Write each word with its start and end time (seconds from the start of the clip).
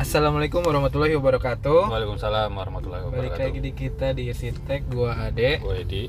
Assalamualaikum 0.00 0.64
warahmatullahi 0.64 1.12
wabarakatuh. 1.12 1.92
Waalaikumsalam 1.92 2.48
warahmatullahi 2.50 3.04
Balik 3.04 3.36
wabarakatuh. 3.36 3.44
lagi 3.46 3.60
di 3.60 3.72
kita 3.74 4.06
di 4.10 4.22
Irsitek 4.26 4.88
gua 4.88 5.12
Ade. 5.20 5.60
Gue 5.60 5.84
Edi. 5.84 6.04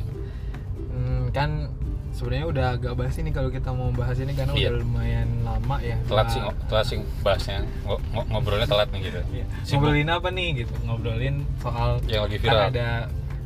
Hmm, 0.87 1.27
kan 1.29 1.67
sebenarnya 2.11 2.45
udah 2.47 2.65
agak 2.71 2.93
basi 2.95 3.19
nih 3.19 3.35
kalau 3.35 3.51
kita 3.51 3.67
mau 3.69 3.91
bahas 3.91 4.15
ini 4.15 4.31
karena 4.31 4.55
Iya. 4.55 4.71
udah 4.71 4.79
lumayan 4.79 5.27
lama 5.43 5.75
ya. 5.81 5.99
Telat 6.07 6.23
Nah, 6.23 6.31
sih, 6.31 6.41
telat 6.67 6.85
sih 6.87 6.97
bahasnya. 7.19 7.57
Ngo- 7.83 8.01
ngo- 8.09 8.27
ngobrolnya 8.31 8.63
telat 8.65 8.87
nih 8.89 9.01
gitu. 9.03 9.21
iya. 9.29 9.45
Ngobrolin 9.67 10.07
apa 10.09 10.27
nih 10.29 10.47
gitu? 10.57 10.73
Ngobrolin 10.81 11.35
soal 11.59 11.89
Yang 12.07 12.21
lagi 12.23 12.37
kan 12.37 12.43
viral. 12.47 12.63
ada 12.71 12.87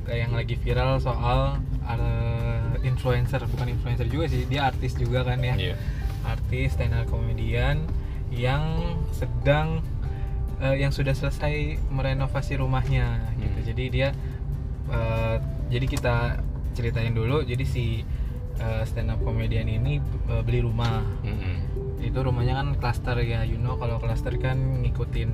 kayak 0.05 0.19
yang 0.21 0.33
lagi 0.35 0.55
viral 0.55 0.91
soal 1.01 1.39
uh, 1.81 2.69
influencer, 2.81 3.41
bukan 3.49 3.65
influencer 3.67 4.05
juga 4.05 4.29
sih, 4.29 4.45
dia 4.45 4.69
artis 4.69 4.93
juga 4.93 5.25
kan 5.25 5.41
ya. 5.41 5.57
Iya. 5.57 5.75
Artis 6.21 6.77
stand 6.77 6.93
up 6.93 7.09
comedian 7.09 7.81
yang 8.29 8.61
sedang 9.09 9.81
eh, 10.61 10.75
yang 10.79 10.91
sudah 10.91 11.15
selesai 11.15 11.79
merenovasi 11.91 12.59
rumahnya 12.59 13.33
gitu. 13.39 13.59
Hmm. 13.59 13.67
Jadi 13.67 13.83
dia 13.89 14.09
eh, 14.91 15.35
jadi 15.71 15.85
kita 15.89 16.15
ceritain 16.75 17.13
dulu. 17.15 17.41
Jadi 17.43 17.65
si 17.65 17.85
eh, 18.59 18.83
stand 18.87 19.11
up 19.11 19.19
comedian 19.23 19.67
ini 19.67 19.99
eh, 20.31 20.41
beli 20.45 20.61
rumah. 20.63 21.01
Mm-mm. 21.23 21.55
Itu 22.05 22.21
rumahnya 22.21 22.61
kan 22.61 22.67
klaster 22.77 23.17
ya, 23.25 23.41
you 23.43 23.57
know 23.57 23.75
kalau 23.81 23.97
klaster 23.97 24.35
kan 24.37 24.85
ngikutin 24.85 25.31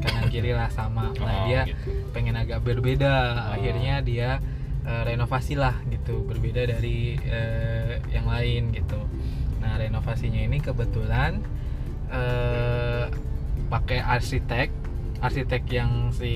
kanan 0.00 0.32
kiri 0.32 0.52
lah 0.56 0.68
sama. 0.72 1.12
Nah, 1.16 1.44
Oh, 1.44 1.44
dia 1.48 1.68
gitu. 1.68 1.92
pengen 2.12 2.36
agak 2.36 2.64
berbeda. 2.64 3.14
Oh. 3.50 3.54
Akhirnya 3.56 4.00
dia 4.04 4.40
eh, 4.84 5.02
renovasi 5.08 5.56
lah 5.56 5.76
gitu, 5.88 6.24
berbeda 6.24 6.68
dari 6.68 7.16
eh, 7.20 8.00
yang 8.12 8.28
lain 8.28 8.72
gitu. 8.72 9.00
Nah, 9.60 9.76
renovasinya 9.76 10.40
ini 10.40 10.60
kebetulan 10.60 11.40
pakai 13.70 13.98
arsitek, 13.98 14.68
arsitek 15.20 15.62
yang 15.70 16.10
si 16.10 16.32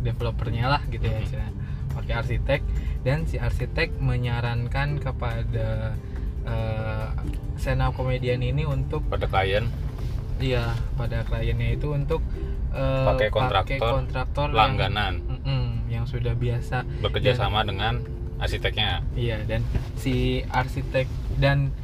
developernya 0.00 0.66
lah 0.68 0.82
gitu 0.86 1.04
ya, 1.04 1.14
Mhm. 1.14 1.24
istilahnya. 1.24 1.54
pakai 1.90 2.14
arsitek 2.16 2.60
dan 3.00 3.18
si 3.24 3.36
arsitek 3.36 3.98
menyarankan 3.98 4.98
kepada 4.98 5.94
stand 7.54 7.80
up 7.80 7.92
comedian 7.92 8.40
ini 8.40 8.64
untuk 8.64 9.04
Pada 9.04 9.26
klien 9.26 9.68
iya 10.38 10.72
pada 10.94 11.20
kliennya 11.22 11.74
itu 11.74 11.92
untuk 11.92 12.24
eh, 12.70 13.04
Pakai 13.04 13.28
kontraktor 13.28 13.90
kontraktor 13.92 14.48
yang- 14.48 14.56
langganan 14.56 15.14
Mm-mm, 15.20 15.64
yang 15.86 16.04
sudah 16.04 16.32
biasa 16.32 16.86
bekerja 17.00 17.34
Dan- 17.34 17.40
sama 17.40 17.60
dengan 17.62 18.00
arsiteknya. 18.38 19.02
iya 19.12 19.42
dan 19.42 19.60
si 19.94 20.40
arsitek 20.46 21.04
dan 21.36 21.74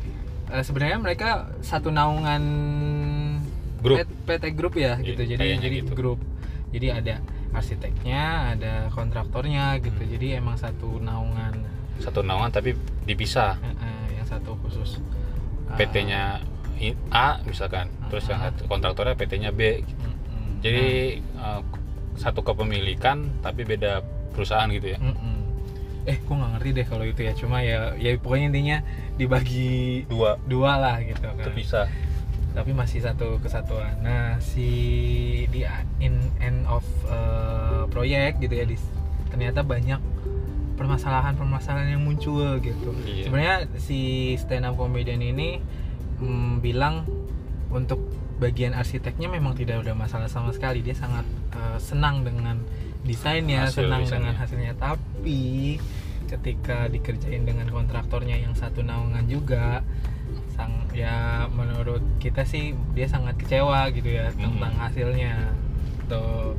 eh, 0.46 0.62
sebenarnya 0.62 0.96
mereka 0.96 1.28
satu 1.60 1.90
naungan 1.90 2.40
Grup. 3.86 3.98
PT 4.26 4.44
Group 4.52 4.74
ya 4.74 4.92
Iya, 4.94 5.06
gitu 5.06 5.22
jadi 5.24 5.38
kayaknya 5.38 5.62
jadi 5.62 5.76
gitu. 5.80 5.92
grup 5.92 6.20
jadi 6.68 6.86
ada 6.94 7.14
arsiteknya 7.50 8.22
ada 8.52 8.72
kontraktornya 8.90 9.78
gitu 9.78 9.96
Hmm. 9.98 10.10
jadi 10.10 10.26
emang 10.36 10.56
satu 10.56 10.98
naungan 10.98 11.54
Satu 11.96 12.20
naungan 12.20 12.50
tapi 12.50 12.76
dipisah. 13.02 13.56
Eh, 13.56 14.12
yang 14.12 14.26
satu 14.26 14.52
khusus 14.60 15.00
eh, 15.66 15.76
PT-nya 15.76 16.44
A 17.08 17.40
misalkan, 17.42 17.88
terus 18.06 18.26
yang 18.26 18.36
Ah. 18.38 18.52
satu 18.52 18.66
kontraktornya 18.66 19.14
PT-nya 19.14 19.48
B. 19.48 19.80
mm-mm. 19.80 20.60
Jadi 20.60 20.86
eh, 21.16 21.60
satu 22.14 22.42
kepemilikan 22.42 23.40
tapi 23.40 23.64
beda 23.64 24.04
perusahaan 24.30 24.68
gitu 24.68 24.92
ya. 24.92 24.98
Mm-mm. 24.98 25.34
eh 26.04 26.16
gue 26.16 26.30
nggak 26.30 26.50
ngerti 26.52 26.70
deh 26.70 26.86
kalau 26.86 27.02
itu 27.02 27.20
ya 27.20 27.32
cuma 27.32 27.58
ya 27.60 27.90
ya 27.96 28.14
pokoknya 28.14 28.46
intinya 28.46 28.78
dibagi 29.16 30.06
Dua 30.06 30.38
dua 30.40 30.76
lah 30.76 30.96
gitu 31.00 31.18
kan 31.24 31.34
terpisah. 31.42 31.88
Tapi 32.56 32.72
masih 32.72 33.04
satu 33.04 33.36
kesatuan. 33.44 34.00
Nah, 34.00 34.40
si 34.40 34.64
di 35.52 35.60
in 36.00 36.16
end 36.40 36.64
of 36.64 36.82
uh, 37.04 37.84
proyek 37.92 38.40
gitu 38.40 38.56
ya, 38.56 38.64
di, 38.64 38.80
ternyata 39.28 39.60
banyak 39.60 40.00
permasalahan-permasalahan 40.80 42.00
yang 42.00 42.02
muncul 42.04 42.56
gitu. 42.64 42.96
Iya. 43.04 43.28
Sebenarnya 43.28 43.56
si 43.76 44.32
stand 44.40 44.64
up 44.64 44.80
comedian 44.80 45.20
ini 45.20 45.60
mm, 46.16 46.64
bilang 46.64 47.04
untuk 47.68 48.00
bagian 48.40 48.72
arsiteknya 48.72 49.28
memang 49.28 49.52
tidak 49.52 49.84
ada 49.84 49.92
masalah 49.92 50.32
sama 50.32 50.56
sekali. 50.56 50.80
Dia 50.80 50.96
sangat 50.96 51.28
uh, 51.52 51.76
senang 51.76 52.24
dengan 52.24 52.56
desainnya, 53.04 53.68
Hasil 53.68 53.84
senang 53.84 54.00
desainnya. 54.08 54.32
dengan 54.32 54.34
hasilnya. 54.40 54.72
Tapi 54.80 55.40
ketika 56.24 56.88
dikerjain 56.88 57.44
dengan 57.44 57.68
kontraktornya 57.68 58.40
yang 58.40 58.56
satu 58.56 58.80
naungan 58.80 59.28
juga 59.28 59.84
ya 60.96 61.44
menurut 61.46 62.00
kita 62.16 62.42
sih 62.42 62.64
dia 62.90 63.04
sangat 63.04 63.36
kecewa 63.36 63.92
gitu 63.92 64.08
ya 64.08 64.32
Mhm. 64.32 64.56
tentang 64.56 64.74
hasilnya 64.74 65.52
tuh 66.06 66.56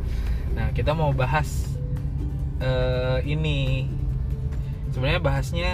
nah 0.54 0.70
kita 0.72 0.94
mau 0.94 1.10
bahas 1.12 1.74
eh, 2.60 3.18
ini 3.26 3.90
sebenarnya 4.88 5.20
bahasnya 5.20 5.72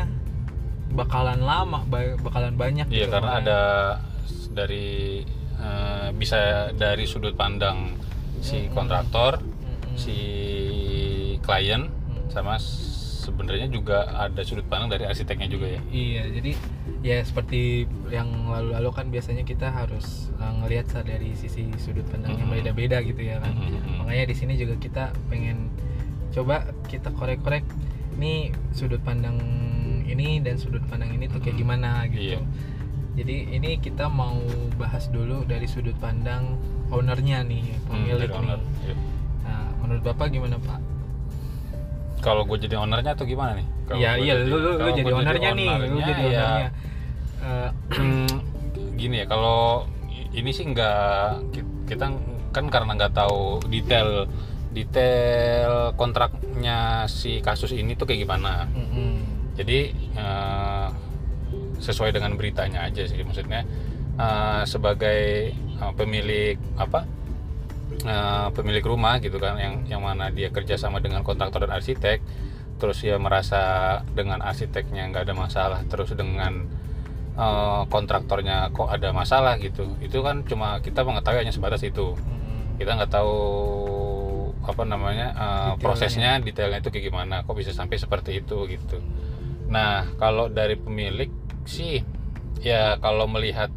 bakalan 0.89 1.39
lama 1.39 1.83
ba- 1.83 2.15
bakalan 2.17 2.53
banyak 2.53 2.87
Iya 2.87 3.07
gitu, 3.07 3.11
karena 3.11 3.29
makanya. 3.29 3.43
ada 3.43 3.61
dari 4.53 4.87
eh, 5.55 6.09
bisa 6.13 6.39
dari 6.73 7.03
sudut 7.03 7.33
pandang 7.33 7.95
si 8.39 8.63
Mm-mm. 8.63 8.73
kontraktor, 8.73 9.39
Mm-mm. 9.39 9.95
si 9.95 10.17
klien, 11.39 11.87
Mm. 11.87 12.27
sama 12.27 12.59
sebenarnya 12.59 13.67
juga 13.67 14.03
ada 14.13 14.43
sudut 14.43 14.67
pandang 14.67 14.91
dari 14.91 15.07
arsiteknya 15.07 15.47
juga 15.47 15.67
ya. 15.69 15.81
Iya, 15.87 16.23
jadi 16.33 16.51
ya 17.03 17.19
seperti 17.19 17.83
yang 18.07 18.47
lalu-lalu 18.47 18.89
kan 18.95 19.05
biasanya 19.11 19.43
kita 19.43 19.67
harus 19.67 20.31
uh, 20.39 20.55
ngelihat 20.63 20.87
dari 21.03 21.35
sisi 21.35 21.67
sudut 21.75 22.07
pandang 22.07 22.39
yang 22.39 22.47
Mhm. 22.47 22.55
beda-beda 22.63 23.03
gitu 23.03 23.19
ya 23.19 23.43
kan. 23.43 23.51
Mhm. 23.51 23.99
Makanya 23.99 24.25
di 24.25 24.35
sini 24.35 24.53
juga 24.55 24.79
kita 24.79 25.11
pengen 25.27 25.67
coba 26.31 26.63
kita 26.87 27.11
korek-korek 27.11 27.67
nih 28.15 28.55
sudut 28.71 29.03
pandang 29.03 29.35
ini 30.03 30.39
dan 30.39 30.55
sudut 30.55 30.79
pandang 30.87 31.11
ini 31.11 31.27
tuh 31.27 31.43
kayak 31.43 31.59
Mhm. 31.59 31.61
gimana 31.61 31.89
gitu. 32.07 32.39
Iya. 32.39 32.41
Jadi 33.13 33.35
ini 33.51 33.69
kita 33.77 34.07
mau 34.07 34.39
bahas 34.73 35.11
dulu 35.11 35.43
dari 35.43 35.67
sudut 35.67 35.93
pandang 35.99 36.55
ownernya 36.89 37.43
nih, 37.43 37.61
Hmm, 37.83 37.85
pemilik 37.85 38.25
dari 38.25 38.33
owner. 38.33 38.57
nih. 38.57 38.73
Iya. 38.81 38.95
Nah, 39.43 39.65
menurut 39.77 40.01
Bapak 40.03 40.27
gimana, 40.29 40.55
Pak? 40.57 40.79
Kalau 42.23 42.47
gue 42.47 42.57
jadi 42.57 42.79
ownernya 42.79 43.11
atau 43.13 43.27
gimana 43.27 43.59
nih? 43.59 43.67
Iya, 43.93 44.11
iya, 44.15 44.33
lu, 44.39 44.55
lu, 44.55 44.89
jadi 44.95 45.11
ownernya 45.11 45.51
nih, 45.51 45.69
lu 45.91 45.99
jadi 45.99 46.23
ya, 46.23 46.41
ownernya. 46.41 46.69
Eh, 46.71 46.71
Hmm, 47.43 48.27
gini 48.99 49.23
ya 49.23 49.25
kalau 49.27 49.83
ini 50.33 50.49
sih 50.55 50.65
nggak 50.65 51.53
kita 51.85 52.05
kan 52.53 52.65
karena 52.69 52.91
nggak 52.95 53.13
tahu 53.13 53.59
detail 53.67 54.29
detail 54.73 55.93
kontraknya 55.93 57.05
si 57.05 57.43
kasus 57.43 57.75
ini 57.75 57.93
tuh 57.93 58.09
kayak 58.09 58.25
gimana 58.25 58.65
mm-mm. 58.73 59.21
jadi 59.53 59.79
eh, 59.93 60.87
sesuai 61.77 62.15
dengan 62.15 62.33
beritanya 62.39 62.87
aja 62.89 63.05
sih 63.05 63.21
maksudnya 63.21 63.67
eh, 64.17 64.61
sebagai 64.65 65.53
eh, 65.53 65.93
pemilik 65.93 66.57
apa 66.79 67.05
eh, 68.01 68.47
pemilik 68.53 68.85
rumah 68.85 69.21
gitu 69.21 69.37
kan 69.37 69.59
yang 69.61 69.85
yang 69.85 70.01
mana 70.01 70.33
dia 70.33 70.49
kerjasama 70.49 71.03
dengan 71.03 71.21
kontraktor 71.21 71.69
dan 71.69 71.77
arsitek 71.77 72.23
terus 72.81 72.97
dia 73.05 73.21
merasa 73.21 74.01
dengan 74.17 74.41
arsiteknya 74.41 75.05
nggak 75.13 75.29
ada 75.29 75.35
masalah 75.37 75.81
terus 75.85 76.09
dengan 76.17 76.65
eh, 77.37 77.81
kontraktornya 77.89 78.69
kok 78.73 78.89
ada 78.89 79.09
masalah 79.13 79.57
gitu. 79.61 79.97
Itu 80.01 80.21
kan 80.21 80.45
cuma 80.45 80.79
kita 80.81 81.01
mengetahui 81.05 81.41
hanya 81.45 81.53
sebatas 81.53 81.81
itu. 81.85 82.13
Mm-mm. 82.17 82.77
kita 82.81 82.97
nggak 82.97 83.13
tahu 83.13 83.37
apa 84.63 84.83
namanya 84.87 85.27
eh, 85.35 85.43
Detailnya. 85.43 85.81
prosesnya 85.83 86.31
detailnya 86.39 86.79
itu 86.79 86.89
kayak 86.89 87.05
gimana 87.11 87.35
kok 87.43 87.53
bisa 87.53 87.75
sampai 87.75 87.99
seperti 87.99 88.39
itu 88.41 88.57
gitu. 88.71 88.97
Nah 89.69 90.07
kalau 90.17 90.47
dari 90.49 90.79
pemilik 90.79 91.29
sih 91.67 91.99
ya 92.63 92.95
kalau 93.03 93.27
melihat 93.27 93.69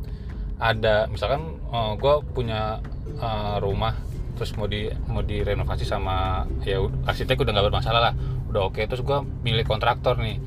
ada 0.57 1.11
misalkan 1.11 1.61
gue 2.01 2.15
punya 2.33 2.81
eh, 3.21 3.57
rumah 3.61 3.93
terus 4.37 4.53
mau 4.57 4.69
di 4.69 4.89
mau 5.09 5.25
direnovasi 5.25 5.85
sama 5.89 6.45
ya 6.65 6.81
arsitek 7.09 7.41
udah 7.41 7.53
nggak 7.53 7.67
bermasalah 7.73 8.01
lah. 8.01 8.15
Udah 8.49 8.69
oke 8.71 8.81
terus 8.87 9.03
gue 9.05 9.19
milih 9.45 9.67
kontraktor 9.67 10.17
nih. 10.23 10.39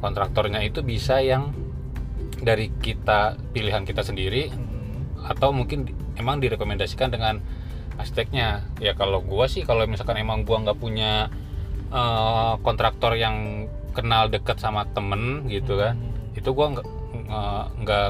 Kontraktornya 0.00 0.60
itu 0.64 0.80
bisa 0.82 1.20
yang 1.22 1.52
dari 2.38 2.68
kita 2.76 3.20
pilihan 3.50 3.82
kita 3.82 4.00
sendiri 4.00 4.48
Mm-mm. 4.48 5.26
atau 5.26 5.50
mungkin 5.50 5.88
emang 6.14 6.36
direkomendasikan 6.36 7.08
dengan 7.08 7.40
arsiteknya 7.94 8.48
ya 8.76 8.92
kalau 8.92 9.20
gua 9.20 9.46
sih 9.46 9.62
kalau 9.62 9.84
misalkan 9.84 10.16
emang 10.16 10.42
gua 10.42 10.60
nggak 10.60 10.76
punya 10.76 11.32
eh, 11.88 12.52
kontraktor 12.60 13.14
yang 13.14 13.66
kenal 13.90 14.26
deket 14.26 14.56
sama 14.56 14.84
temen 14.86 15.48
gitu 15.48 15.76
kan 15.76 15.96
Mm-mm. 15.96 16.36
itu 16.36 16.50
gua 16.50 16.72
nggak 16.72 16.86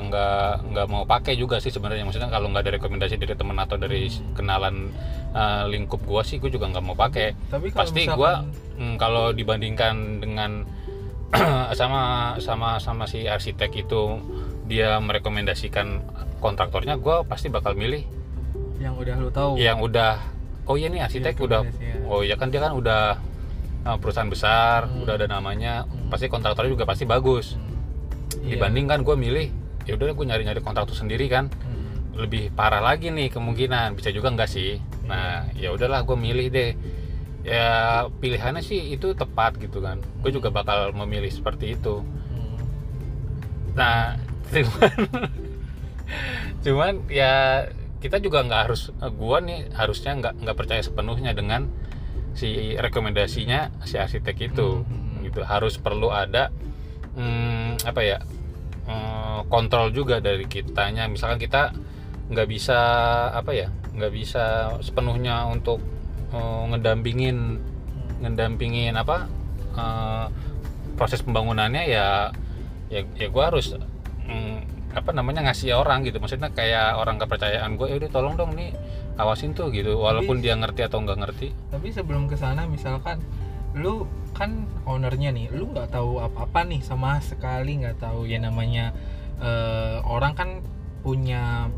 nggak 0.02 0.36
nggak 0.66 0.86
mau 0.86 1.04
pakai 1.04 1.34
juga 1.34 1.56
sih 1.56 1.70
sebenarnya 1.70 2.02
maksudnya 2.02 2.28
kalau 2.28 2.48
nggak 2.48 2.62
ada 2.62 2.72
rekomendasi 2.74 3.16
dari 3.16 3.32
temen 3.32 3.56
atau 3.56 3.76
dari 3.76 4.08
Hmm. 4.08 4.34
kenalan 4.34 4.76
eh, 5.32 5.64
lingkup 5.68 6.02
gua 6.02 6.20
sih 6.20 6.36
gua 6.36 6.48
juga 6.48 6.66
nggak 6.66 6.84
mau 6.84 6.94
pakai 6.94 7.32
pasti 7.72 8.04
misalkan- 8.04 8.16
gua 8.16 8.32
mm, 8.76 8.94
kalau 8.96 9.30
dibandingkan 9.30 9.94
dengan 10.18 10.66
sama 11.74 12.00
sama 12.38 12.78
sama 12.78 13.04
si 13.04 13.26
arsitek 13.26 13.70
itu 13.78 14.02
dia 14.64 14.98
merekomendasikan 14.98 16.02
kontraktornya 16.38 16.96
gue 16.96 17.16
pasti 17.24 17.48
bakal 17.48 17.72
milih 17.72 18.02
yang 18.76 18.94
udah 18.94 19.14
lu 19.16 19.30
tahu 19.30 19.56
yang 19.56 19.78
udah 19.78 20.20
oh 20.64 20.74
iya 20.74 20.86
nih 20.86 21.02
arsitek 21.02 21.34
udah 21.38 21.60
Rekomendasi, 21.62 21.82
ya. 21.82 22.06
oh 22.06 22.20
iya 22.20 22.34
kan 22.34 22.48
dia 22.48 22.60
kan 22.60 22.72
udah 22.72 23.02
uh, 23.84 23.96
perusahaan 23.96 24.26
besar 24.26 24.86
Hmm. 24.86 25.02
udah 25.02 25.14
ada 25.14 25.26
namanya 25.26 25.84
Hmm. 25.84 26.08
pasti 26.08 26.26
kontraktornya 26.26 26.70
juga 26.70 26.84
pasti 26.84 27.04
bagus 27.04 27.54
Hmm. 27.54 27.74
Iya. 28.42 28.58
dibanding 28.58 28.86
kan 28.86 29.00
gue 29.02 29.16
milih 29.16 29.48
ya 29.84 29.94
udah 29.94 30.06
gue 30.08 30.24
nyari 30.24 30.42
nyari 30.44 30.60
kontraktor 30.60 30.94
sendiri 30.94 31.26
kan 31.26 31.50
Hmm. 31.50 32.14
lebih 32.16 32.50
parah 32.50 32.80
lagi 32.80 33.08
nih 33.08 33.28
kemungkinan 33.28 33.94
bisa 33.94 34.10
juga 34.10 34.30
enggak 34.30 34.48
sih 34.48 34.78
nah 35.04 35.46
ya 35.54 35.70
udahlah 35.70 36.02
gue 36.02 36.16
milih 36.16 36.46
deh 36.48 36.70
ya 37.46 37.66
pilihannya 38.10 38.58
sih 38.58 38.90
itu 38.90 39.14
tepat 39.14 39.54
gitu 39.62 39.78
kan 39.78 40.02
gue 40.02 40.30
juga 40.34 40.50
bakal 40.50 40.90
memilih 40.90 41.30
seperti 41.30 41.78
itu 41.78 42.02
Hmm. 42.02 42.58
nah 43.78 44.18
cuman 44.50 44.94
cuman 46.66 46.92
ya 47.06 47.66
kita 48.02 48.18
juga 48.18 48.42
nggak 48.46 48.60
harus 48.68 48.90
gua 49.14 49.38
nih 49.42 49.70
harusnya 49.74 50.12
nggak 50.18 50.34
nggak 50.42 50.56
percaya 50.58 50.82
sepenuhnya 50.82 51.32
dengan 51.34 51.66
si 52.36 52.74
rekomendasinya 52.76 53.82
si 53.86 53.96
arsitek 53.96 54.36
itu 54.52 54.82
Hmm. 54.82 55.22
gitu 55.22 55.42
harus 55.42 55.78
perlu 55.78 56.10
ada 56.10 56.50
hmm, 57.14 57.82
apa 57.86 58.00
ya 58.02 58.18
eh, 58.86 59.40
kontrol 59.46 59.90
juga 59.90 60.18
dari 60.18 60.46
kitanya 60.46 61.06
misalkan 61.06 61.38
kita 61.38 61.70
nggak 62.26 62.48
bisa 62.50 62.78
apa 63.30 63.54
ya 63.54 63.70
nggak 63.94 64.12
bisa 64.12 64.76
sepenuhnya 64.82 65.46
untuk 65.46 65.78
eh, 66.32 66.62
ngedampingin 66.72 67.60
ngedampingin 68.22 68.94
apa 68.96 69.28
eh, 69.76 70.26
proses 70.96 71.20
pembangunannya 71.20 71.84
ya 71.86 72.32
ya 72.88 73.04
ya 73.18 73.28
gue 73.28 73.42
harus 73.42 73.76
mm, 74.24 74.76
apa 74.96 75.12
namanya 75.12 75.44
ngasih 75.44 75.76
orang 75.76 76.08
gitu. 76.08 76.16
Maksudnya 76.16 76.48
kayak 76.56 76.96
orang 76.96 77.20
kepercayaan 77.20 77.76
gue 77.76 77.84
udah 78.00 78.08
tolong 78.08 78.34
dong 78.40 78.56
nih 78.56 78.72
awasin 79.20 79.52
tuh 79.52 79.68
gitu. 79.68 80.00
Walaupun 80.00 80.40
dia 80.40 80.56
ngerti 80.56 80.88
atau 80.88 81.04
nggak 81.04 81.18
ngerti. 81.20 81.48
Tapi 81.68 81.92
sebelum 81.92 82.24
ke 82.24 82.40
sana 82.40 82.64
misalkan 82.64 83.20
lu 83.76 84.08
kan 84.32 84.64
ownernya 84.88 85.36
nih 85.36 85.52
lu 85.52 85.68
nggak 85.68 85.92
tahu 85.92 86.20
apa-apa 86.24 86.64
nih 86.64 86.80
sama 86.80 87.20
sekali 87.20 87.84
nggak 87.84 88.00
tahu 88.00 88.24
ya 88.24 88.40
namanya 88.40 88.96
eh, 89.36 90.00
orang 90.00 90.32
kan 90.32 90.48
punya 91.04 91.68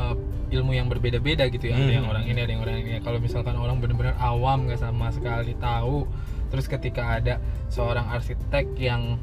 eh, 0.00 0.14
ilmu 0.50 0.72
yang 0.72 0.88
berbeda-beda 0.88 1.46
gitu 1.46 1.68
ya. 1.68 1.76
Ada 1.76 1.84
Hmm. 1.84 1.96
yang 2.00 2.06
orang 2.08 2.24
ini 2.24 2.38
ada 2.40 2.50
yang 2.50 2.62
orang 2.64 2.76
ini. 2.80 2.98
Kalau 2.98 3.18
misalkan 3.20 3.54
orang 3.54 3.78
benar-benar 3.78 4.16
awam 4.18 4.66
nggak 4.66 4.80
sama 4.80 5.12
sekali 5.12 5.54
tahu 5.54 6.08
terus 6.50 6.66
ketika 6.66 7.14
ada 7.14 7.38
seorang 7.70 8.10
arsitek 8.10 8.74
yang 8.74 9.20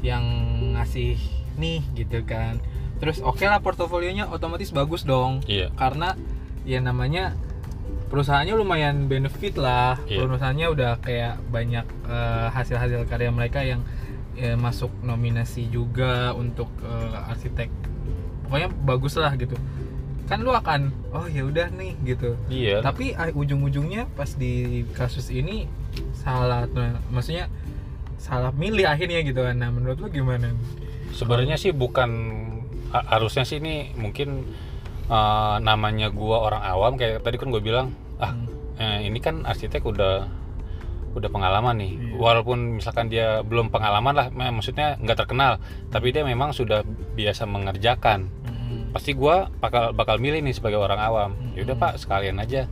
yang 0.00 0.24
ngasih 0.72 1.20
nih 1.60 1.84
gitu 1.92 2.24
kan 2.24 2.56
terus 2.96 3.20
oke 3.20 3.44
lah 3.44 3.60
portofolionya 3.60 4.28
otomatis 4.28 4.72
bagus 4.72 5.04
dong. 5.04 5.44
Iya. 5.44 5.68
Karena 5.76 6.16
ya 6.64 6.80
namanya 6.80 7.36
perusahaannya 8.08 8.56
lumayan 8.56 9.08
benefit 9.08 9.60
lah. 9.60 10.00
Iya. 10.08 10.24
perusahaannya 10.24 10.66
udah 10.72 10.90
kayak 11.00 11.36
banyak 11.52 11.84
eh, 12.08 12.46
hasil-hasil 12.52 13.04
karya 13.04 13.28
mereka 13.28 13.60
yang 13.60 13.84
eh, 14.36 14.56
masuk 14.56 14.88
nominasi 15.04 15.68
juga 15.68 16.32
untuk 16.32 16.72
eh, 16.80 17.28
arsitek. 17.28 17.68
Pokoknya 18.48 18.68
bagus 18.84 19.20
lah 19.20 19.36
gitu 19.36 19.54
kan 20.30 20.38
lu 20.40 20.54
akan 20.54 20.94
oh 21.10 21.26
ya 21.26 21.42
udah 21.42 21.74
nih 21.74 21.98
gitu 22.06 22.38
iya 22.46 22.78
tapi 22.78 23.12
ah, 23.12 23.28
ujung-ujungnya 23.28 24.06
pas 24.14 24.30
di 24.32 24.52
kasus 24.94 25.26
ini 25.28 25.66
salah 26.14 26.70
nah, 26.70 27.02
maksudnya 27.10 27.50
salah 28.14 28.54
milih 28.54 28.86
akhirnya 28.86 29.20
gitu 29.20 29.42
kan 29.42 29.58
nah 29.58 29.68
menurut 29.68 29.98
lu 29.98 30.06
gimana 30.08 30.54
sebenarnya 31.10 31.58
sih 31.58 31.74
bukan 31.74 32.10
ha- 32.88 33.06
harusnya 33.10 33.42
sih 33.42 33.58
ini 33.58 33.90
mungkin 33.98 34.46
eh, 35.04 35.56
namanya 35.58 36.08
gua 36.08 36.46
orang 36.46 36.62
awam 36.62 36.92
kayak 36.94 37.20
tadi 37.20 37.34
kan 37.34 37.50
gue 37.50 37.58
bilang 37.60 37.90
ah 38.16 38.30
Hmm. 38.30 38.46
eh, 38.78 39.10
ini 39.10 39.18
kan 39.18 39.42
arsitek 39.42 39.82
udah 39.82 40.30
udah 41.10 41.26
pengalaman 41.26 41.74
nih 41.74 41.92
Iya. 41.98 42.14
walaupun 42.16 42.78
misalkan 42.78 43.10
dia 43.10 43.42
belum 43.42 43.66
pengalaman 43.68 44.14
lah 44.14 44.26
maksudnya 44.30 44.94
nggak 44.94 45.18
terkenal 45.18 45.58
tapi 45.90 46.14
dia 46.14 46.22
memang 46.22 46.54
sudah 46.54 46.86
biasa 47.12 47.44
mengerjakan. 47.44 48.30
Pasti 48.90 49.14
gua 49.14 49.48
bakal 49.58 49.94
bakal 49.94 50.18
milih 50.18 50.42
nih 50.42 50.54
sebagai 50.54 50.78
orang 50.78 50.98
awam. 50.98 51.30
Hmm. 51.34 51.54
yaudah 51.58 51.76
pak 51.78 51.92
sekalian 51.98 52.38
aja 52.42 52.66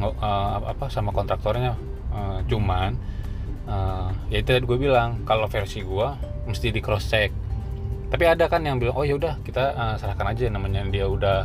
ngo- 0.00 0.16
eh, 0.16 0.56
apa 0.72 0.88
sama 0.88 1.12
kontraktornya. 1.12 1.76
Eh, 2.12 2.38
cuman 2.48 2.96
eh, 3.68 4.08
ya 4.32 4.38
itu 4.40 4.48
tadi 4.48 4.64
gue 4.64 4.78
bilang 4.78 5.24
kalau 5.28 5.48
versi 5.50 5.84
gua 5.84 6.16
mesti 6.48 6.70
di 6.72 6.80
cross 6.80 7.08
check. 7.10 7.32
Tapi 8.06 8.22
ada 8.22 8.46
kan 8.46 8.62
yang 8.62 8.78
bilang 8.78 8.94
oh 8.96 9.04
yaudah 9.04 9.40
kita 9.42 9.74
eh, 9.74 9.94
serahkan 10.00 10.32
aja. 10.32 10.48
Namanya 10.48 10.84
dia 10.88 11.04
udah 11.08 11.38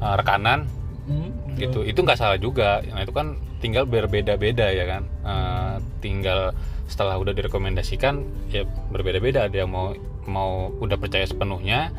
eh, 0.00 0.14
rekanan. 0.16 0.64
Hmm, 1.04 1.28
gitu. 1.60 1.84
Itu 1.84 2.00
nggak 2.00 2.16
salah 2.16 2.40
juga. 2.40 2.80
Nah 2.88 3.04
itu 3.04 3.12
kan 3.12 3.36
tinggal 3.60 3.84
berbeda-beda 3.84 4.72
ya 4.72 4.84
kan. 4.88 5.02
Eh, 5.04 5.74
tinggal 6.00 6.56
setelah 6.88 7.16
udah 7.16 7.32
direkomendasikan 7.36 8.24
ya 8.48 8.64
berbeda-beda. 8.92 9.48
Ada 9.48 9.64
yang 9.64 9.70
mau 9.72 9.92
mau 10.24 10.72
udah 10.80 10.96
percaya 10.96 11.28
sepenuhnya 11.28 11.92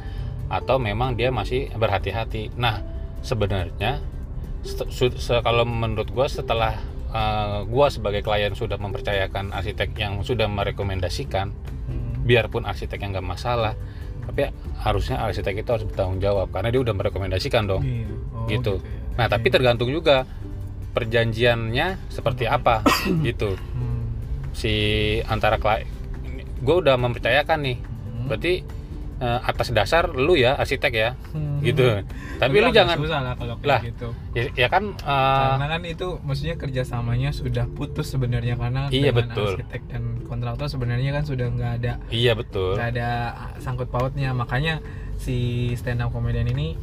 atau 0.48 0.78
memang 0.78 1.14
dia 1.14 1.30
masih 1.30 1.72
berhati-hati 1.72 2.54
nah 2.54 2.82
sebenarnya 3.20 4.02
kalau 5.42 5.64
menurut 5.64 6.10
gua 6.10 6.26
setelah 6.26 6.74
eh, 7.10 7.60
gua 7.66 7.88
sebagai 7.88 8.22
klien 8.22 8.52
sudah 8.52 8.76
mempercayakan 8.76 9.54
arsitek 9.54 9.90
yang 9.96 10.14
sudah 10.22 10.46
merekomendasikan 10.46 11.54
Hmm. 11.86 12.26
biarpun 12.26 12.66
arsitek 12.66 12.98
yang 12.98 13.14
nggak 13.14 13.30
masalah 13.30 13.78
tapi 14.26 14.50
harusnya 14.82 15.22
arsitek 15.22 15.62
itu 15.62 15.70
harus 15.70 15.86
bertanggung 15.86 16.18
jawab 16.18 16.50
karena 16.50 16.74
dia 16.74 16.82
udah 16.82 16.98
merekomendasikan 16.98 17.70
dong 17.70 17.86
Iya. 17.86 18.10
Oh, 18.34 18.50
gitu. 18.50 18.74
ya. 18.82 18.90
Nah, 19.16 19.26
tapi 19.30 19.48
Oke. 19.48 19.54
tergantung 19.54 19.94
juga 19.94 20.26
perjanjiannya 20.92 22.10
seperti 22.10 22.50
apa 22.50 22.82
gitu. 23.22 23.54
Hmm. 23.54 24.18
Si 24.50 24.74
antara 25.30 25.56
klien 25.56 25.86
gue 26.58 26.76
udah 26.82 26.98
mempercayakan 26.98 27.60
nih. 27.62 27.78
Hmm. 27.78 28.26
Berarti 28.26 28.54
eh, 29.18 29.40
atas 29.42 29.72
dasar 29.72 30.12
lu 30.12 30.36
ya 30.36 30.54
arsitek 30.54 30.92
ya 30.92 31.10
Hmm. 31.32 31.60
gitu. 31.60 32.04
Tapi 32.36 32.56
lu 32.58 32.68
agak 32.68 32.76
jangan 32.76 32.96
susah 33.00 33.20
lah 33.22 33.34
kalau 33.34 33.56
kayak 33.56 33.70
Lah, 33.70 33.80
gitu. 33.82 34.08
ya, 34.32 34.44
ya 34.54 34.68
kan 34.68 34.84
eh, 34.92 35.48
Karena 35.56 35.68
kan 35.70 35.82
itu 35.84 36.08
maksudnya 36.20 36.56
kerjasamanya 36.56 37.30
sudah 37.32 37.66
putus 37.70 38.08
sebenarnya 38.08 38.56
karena 38.56 38.88
Iya, 38.88 39.10
dengan 39.10 39.32
betul. 39.32 39.52
arsitek 39.56 39.82
dan 39.88 40.04
kontraktor 40.24 40.68
sebenarnya 40.68 41.12
kan 41.12 41.24
sudah 41.24 41.48
nggak 41.48 41.72
ada 41.80 41.94
iya 42.10 42.34
betul. 42.34 42.76
nggak 42.76 42.90
ada 42.92 43.10
sangkut 43.58 43.88
pautnya 43.88 44.32
makanya 44.32 44.84
si 45.16 45.38
stand 45.76 46.00
up 46.00 46.12
comedian 46.12 46.46
ini 46.46 46.76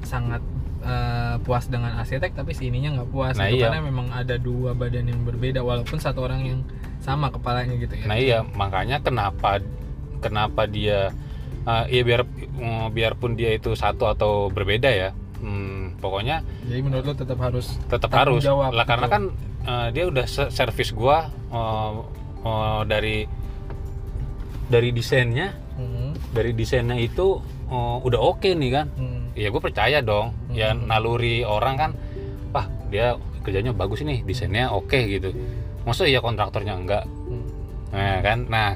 sangat 0.00 0.42
eh, 0.80 1.36
puas 1.40 1.66
dengan 1.66 1.94
arsitek 1.96 2.32
tapi 2.32 2.54
si 2.54 2.66
ininya 2.66 2.98
nggak 2.98 3.08
puas 3.08 3.34
Nah, 3.34 3.46
gitu. 3.46 3.60
iya. 3.60 3.70
karena 3.70 3.82
memang 3.84 4.06
ada 4.08 4.34
dua 4.34 4.72
badan 4.72 5.06
yang 5.06 5.22
berbeda 5.22 5.60
walaupun 5.60 5.98
satu 5.98 6.22
orang 6.22 6.42
yang 6.42 6.58
sama 6.98 7.28
kepalanya 7.28 7.74
gitu 7.76 7.94
ya. 7.94 8.04
Nah, 8.04 8.16
iya 8.16 8.38
makanya 8.48 8.98
kenapa 8.98 9.62
kenapa 10.18 10.66
dia 10.66 11.14
eh, 11.68 11.84
ya 11.90 12.02
biar 12.02 12.22
mm, 12.24 12.86
biarpun 12.90 13.32
dia 13.34 13.52
itu 13.52 13.72
satu 13.74 14.08
atau 14.08 14.48
berbeda 14.48 14.88
ya. 14.88 15.10
hmm, 15.38 16.00
pokoknya 16.00 16.42
Jadi 16.64 16.80
menurut 16.80 17.04
lo 17.04 17.14
tetap 17.14 17.38
harus 17.38 17.76
tetap 17.86 18.10
harus. 18.10 18.42
jawab, 18.42 18.72
lah 18.72 18.82
karena 18.82 19.06
gitu. 19.06 19.14
kan 19.14 19.22
eh, 19.64 19.88
dia 19.92 20.04
udah 20.04 20.26
se- 20.26 20.50
servis 20.50 20.90
gua 20.90 21.18
eh, 21.28 21.92
eh, 22.42 22.80
dari 22.84 23.16
dari 24.68 24.90
desainnya. 24.90 25.54
Hmm, 25.78 26.10
dari 26.32 26.52
desainnya 26.52 26.96
itu 26.96 27.38
eh, 27.68 27.96
udah 28.02 28.20
oke 28.20 28.48
nih 28.48 28.70
kan. 28.72 28.86
Hmm, 28.92 29.30
ya 29.32 29.48
gue 29.48 29.62
percaya 29.62 29.98
dong. 30.00 30.34
Ya 30.50 30.74
Hmm. 30.74 30.88
naluri 30.88 31.42
orang 31.42 31.74
kan 31.76 31.90
wah 32.50 32.66
dia 32.88 33.14
kerjanya 33.44 33.70
bagus 33.72 34.02
nih 34.02 34.20
desainnya 34.22 34.68
oke 34.68 34.98
gitu. 34.98 35.30
Masa 35.86 36.04
iya 36.04 36.18
kontraktornya 36.18 36.74
enggak. 36.74 37.04
Hmm. 37.06 37.46
nah 37.88 38.18
kan? 38.20 38.38
Nah 38.44 38.68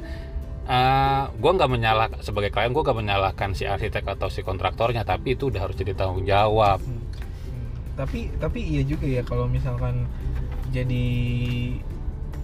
eh 0.64 1.22
gue 1.32 1.50
nggak 1.50 1.66
menyalahkan 1.68 2.18
sebagai 2.20 2.48
klien 2.48 2.70
gue 2.70 2.80
nggak 2.80 2.94
menyalahkan 2.96 3.50
si 3.50 3.64
arsitek 3.64 4.06
atau 4.08 4.26
si 4.26 4.40
kontraktornya 4.40 5.02
tapi 5.02 5.34
itu 5.34 5.48
udah 5.48 5.60
harus 5.60 5.74
jadi 5.74 5.92
tanggung 5.92 6.22
jawab 6.22 6.78
Hmm. 6.78 7.02
Hmm. 7.02 7.70
Tapi 7.94 8.30
tapi 8.36 8.60
iya 8.62 8.82
juga 8.82 9.04
ya 9.04 9.20
kalau 9.20 9.44
misalkan 9.44 10.06
jadi 10.70 11.04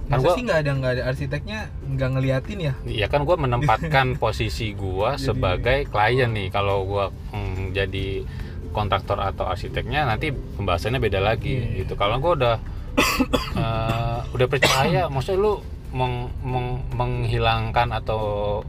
Kan 0.05 0.15
masa 0.15 0.25
gua- 0.25 0.35
sih 0.35 0.43
nggak 0.43 0.59
ada 0.59 0.71
nggak 0.75 0.93
ada 0.95 1.03
arsiteknya 1.07 1.59
nggak 1.87 2.09
ngeliatin 2.11 2.59
ya? 2.63 2.73
ya 2.83 3.07
kan 3.07 3.23
gue 3.23 3.37
menempatkan 3.37 4.07
posisi 4.23 4.73
gue 4.73 5.11
sebagai 5.17 5.85
klien 5.85 6.29
nih 6.29 6.49
kalau 6.49 6.85
gue 6.85 7.05
mm, 7.31 7.65
jadi 7.71 8.25
kontraktor 8.71 9.17
atau 9.17 9.47
arsiteknya 9.47 10.05
nanti 10.05 10.29
pembahasannya 10.31 10.99
beda 10.99 11.21
lagi 11.21 11.55
Iya. 11.55 11.85
gitu 11.85 11.93
kalau 11.95 12.19
gue 12.19 12.33
udah 12.37 12.57
eh, 13.55 14.19
udah 14.29 14.47
percaya 14.47 15.03
maksudnya 15.07 15.39
lu 15.39 15.53
meng- 15.91 16.31
meng- 16.41 16.85
menghilangkan 16.91 17.89
atau 17.93 18.21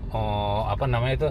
oh, 0.09 0.61
apa 0.65 0.85
namanya 0.85 1.13
itu 1.15 1.29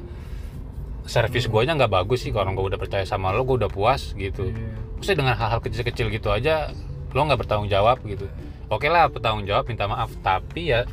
servis 1.05 1.47
guanya 1.47 1.73
nggak 1.75 1.93
bagus 1.95 2.21
sih 2.21 2.31
kalau 2.31 2.53
gue 2.53 2.69
udah 2.69 2.77
percaya 2.77 3.03
sama 3.03 3.31
lo 3.31 3.43
gue 3.43 3.57
udah 3.57 3.69
puas 3.69 4.13
gitu 4.15 4.45
Iya. 4.47 4.77
maksudnya 4.95 5.19
dengan 5.19 5.35
hal-hal 5.35 5.61
kecil-kecil 5.61 6.07
gitu 6.11 6.29
aja 6.29 6.69
lo 7.09 7.21
nggak 7.23 7.41
bertanggung 7.41 7.67
jawab 7.67 8.05
gitu 8.05 8.29
oke 8.67 8.85
lah 8.85 9.09
bertanggung 9.09 9.43
jawab 9.43 9.65
minta 9.65 9.85
maaf 9.85 10.13
tapi 10.19 10.69
ya 10.69 10.85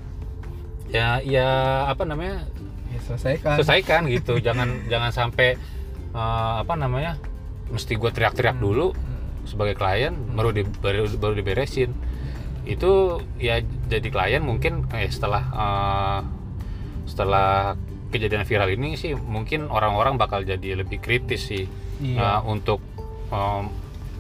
ya 0.88 1.20
ya 1.20 1.48
apa 1.86 2.04
namanya 2.04 2.48
Ya, 2.88 3.04
selesaikan. 3.04 3.60
selesaikan 3.60 4.02
gitu 4.08 4.40
jangan 4.48 4.88
jangan 4.88 5.12
sampai 5.12 5.60
eh, 6.10 6.54
apa 6.56 6.74
namanya 6.74 7.20
mesti 7.68 7.94
gue 7.94 8.08
teriak-teriak 8.08 8.56
Hmm. 8.56 8.64
dulu 8.64 8.88
Hmm. 8.90 9.44
sebagai 9.44 9.75
klien 9.75 10.16
baru 10.32 10.50
di, 10.50 10.64
baru, 10.64 11.12
baru 11.12 11.36
diberesin 11.36 11.92
itu 12.65 12.91
ya 13.38 13.62
jadi 13.86 14.07
klien 14.10 14.41
mungkin 14.41 14.89
eh, 14.91 15.07
setelah 15.07 15.43
eh, 15.48 16.19
setelah 17.05 17.77
kejadian 18.10 18.43
viral 18.43 18.69
ini 18.72 18.95
sih 18.95 19.13
mungkin 19.13 19.69
orang-orang 19.69 20.17
bakal 20.17 20.41
jadi 20.41 20.81
lebih 20.81 21.00
kritis 21.00 21.48
sih 21.48 21.65
Iya. 21.95 22.19
eh, 22.19 22.39
untuk 22.43 22.84
em, 23.31 23.72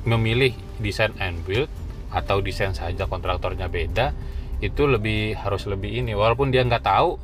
memilih 0.07 0.55
desain 0.79 1.11
and 1.19 1.43
build 1.43 1.67
atau 2.07 2.39
desain 2.39 2.71
saja 2.71 3.03
kontraktornya 3.03 3.67
beda 3.67 4.15
itu 4.63 4.87
lebih 4.87 5.35
harus 5.35 5.67
lebih 5.67 5.91
ini 5.91 6.15
walaupun 6.15 6.55
dia 6.55 6.63
nggak 6.63 6.85
tahu 6.85 7.19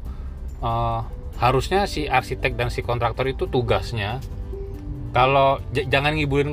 eh, 0.60 1.00
harusnya 1.40 1.88
si 1.88 2.04
arsitek 2.04 2.54
dan 2.54 2.68
si 2.68 2.84
kontraktor 2.84 3.26
itu 3.26 3.48
tugasnya 3.48 4.20
kalau 5.12 5.60
jangan 5.72 6.16
ngibulin 6.16 6.52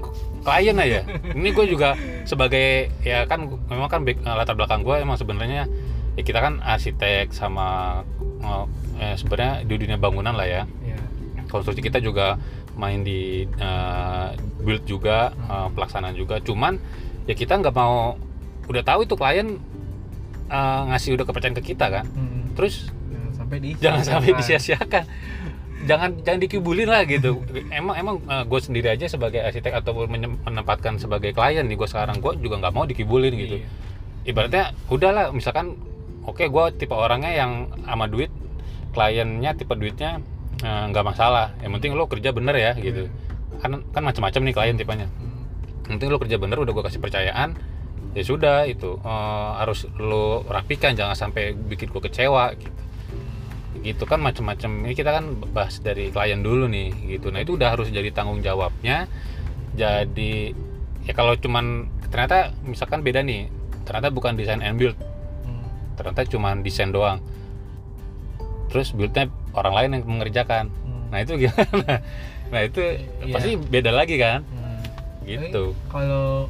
klien 0.48 0.76
aja. 0.80 1.00
Ini 1.36 1.48
gue 1.52 1.66
juga 1.68 1.92
sebagai 2.24 2.88
ya 3.04 3.28
kan 3.28 3.44
memang 3.68 3.88
kan 3.92 4.00
latar 4.24 4.56
belakang 4.56 4.80
gue 4.80 4.96
emang 4.96 5.20
sebenarnya 5.20 5.68
ya 6.16 6.22
kita 6.24 6.40
kan 6.40 6.64
arsitek 6.64 7.30
sama 7.36 8.00
eh, 8.40 8.64
eh, 9.04 9.14
sebenarnya 9.20 9.68
di 9.68 9.74
dunia 9.76 10.00
bangunan 10.00 10.32
lah 10.32 10.48
ya. 10.48 10.62
Iya. 10.82 10.96
konstruksi 11.48 11.80
kita 11.80 12.00
juga 12.00 12.36
main 12.76 13.04
di 13.04 13.44
eh, 13.44 14.28
build 14.64 14.88
juga 14.88 15.36
eh, 15.36 15.68
pelaksanaan 15.76 16.16
juga. 16.16 16.40
Cuman 16.40 16.80
ya 17.28 17.36
kita 17.36 17.60
nggak 17.60 17.76
mau 17.76 18.16
udah 18.68 18.82
tahu 18.84 19.04
itu 19.04 19.14
klien 19.14 19.60
eh, 20.48 20.82
ngasih 20.88 21.20
udah 21.20 21.24
kepercayaan 21.28 21.56
ke 21.60 21.76
kita 21.76 21.86
kan. 21.92 22.04
Mm-mm. 22.08 22.56
terus 22.56 22.90
jangan 22.90 23.32
sampai 23.36 23.56
di 23.62 23.70
jangan 23.78 24.02
sampai 24.02 24.30
disia-siakan 24.34 25.04
jangan 25.86 26.10
jangan 26.26 26.40
dikibulin 26.42 26.88
lah 26.90 27.06
gitu. 27.06 27.44
Emang 27.70 27.94
emang 27.94 28.16
gue 28.24 28.60
sendiri 28.60 28.90
aja 28.90 29.06
sebagai 29.06 29.38
arsitek 29.38 29.78
ataupun 29.84 30.10
menye- 30.10 30.40
menempatkan 30.42 30.98
sebagai 30.98 31.30
klien 31.30 31.62
nih 31.62 31.76
gue 31.78 31.86
sekarang 31.86 32.18
gue 32.18 32.32
juga 32.42 32.58
nggak 32.58 32.74
mau 32.74 32.84
dikibulin 32.88 33.34
gitu. 33.36 33.56
Iya. 33.62 33.68
ibaratnya 34.28 34.76
udahlah 34.92 35.32
misalkan 35.32 35.78
oke 36.26 36.42
gue 36.44 36.64
tipe 36.76 36.92
orangnya 36.92 37.32
yang 37.32 37.72
sama 37.88 38.04
duit 38.04 38.28
kliennya 38.92 39.56
tipe 39.56 39.72
duitnya 39.72 40.18
eh, 40.64 40.84
nggak 40.90 41.04
masalah. 41.06 41.54
Yang 41.62 41.72
penting 41.78 41.90
lo 41.94 42.04
kerja 42.10 42.30
bener 42.34 42.56
ya 42.58 42.72
gitu. 42.74 43.06
Kan 43.62 43.84
kan 43.94 44.02
macam-macam 44.02 44.40
nih 44.42 44.54
klien 44.54 44.76
tipenya. 44.76 45.06
Mm. 45.06 45.36
yang 45.88 45.96
penting 45.96 46.10
lo 46.12 46.18
kerja 46.20 46.36
bener 46.36 46.56
udah 46.60 46.72
gue 46.76 46.84
kasih 46.84 47.00
percayaan 47.00 47.56
ya 48.16 48.22
sudah 48.24 48.66
itu 48.66 48.98
eh, 49.00 49.50
harus 49.62 49.86
lo 49.96 50.42
rapikan 50.48 50.92
jangan 50.92 51.14
sampai 51.14 51.54
bikin 51.54 51.88
gue 51.92 52.02
kecewa 52.02 52.52
gitu 52.58 52.72
gitu 53.82 54.04
kan 54.04 54.18
macam-macam. 54.18 54.88
Ini 54.88 54.94
kita 54.94 55.10
kan 55.10 55.24
bahas 55.54 55.78
dari 55.78 56.10
klien 56.10 56.40
dulu 56.40 56.66
nih 56.66 57.18
gitu. 57.18 57.30
Nah 57.30 57.42
itu 57.42 57.54
udah 57.54 57.74
harus 57.74 57.88
jadi 57.88 58.10
tanggung 58.10 58.40
jawabnya. 58.40 59.06
Jadi 59.74 60.52
ya 61.06 61.12
kalau 61.14 61.38
cuman 61.38 61.86
ternyata 62.08 62.50
misalkan 62.64 63.04
beda 63.04 63.20
nih 63.22 63.48
ternyata 63.84 64.08
bukan 64.10 64.36
desain 64.36 64.60
and 64.60 64.76
build. 64.76 64.96
Mm. 65.44 65.64
ternyata 65.96 66.22
cuman 66.28 66.60
desain 66.60 66.90
doang. 66.90 67.22
Terus 68.68 68.92
buildnya 68.92 69.32
orang 69.56 69.74
lain 69.74 69.90
yang 69.96 70.02
mengerjakan. 70.04 70.68
Mm. 70.84 71.04
nah 71.08 71.18
itu 71.22 71.32
gimana? 71.36 71.94
Nah 72.48 72.64
itu 72.64 72.80
Iya. 72.80 73.34
pasti 73.36 73.60
beda 73.60 73.92
lagi 73.92 74.16
kan? 74.16 74.40
Mm. 74.40 74.80
gitu. 75.28 75.76
kalau 75.92 76.48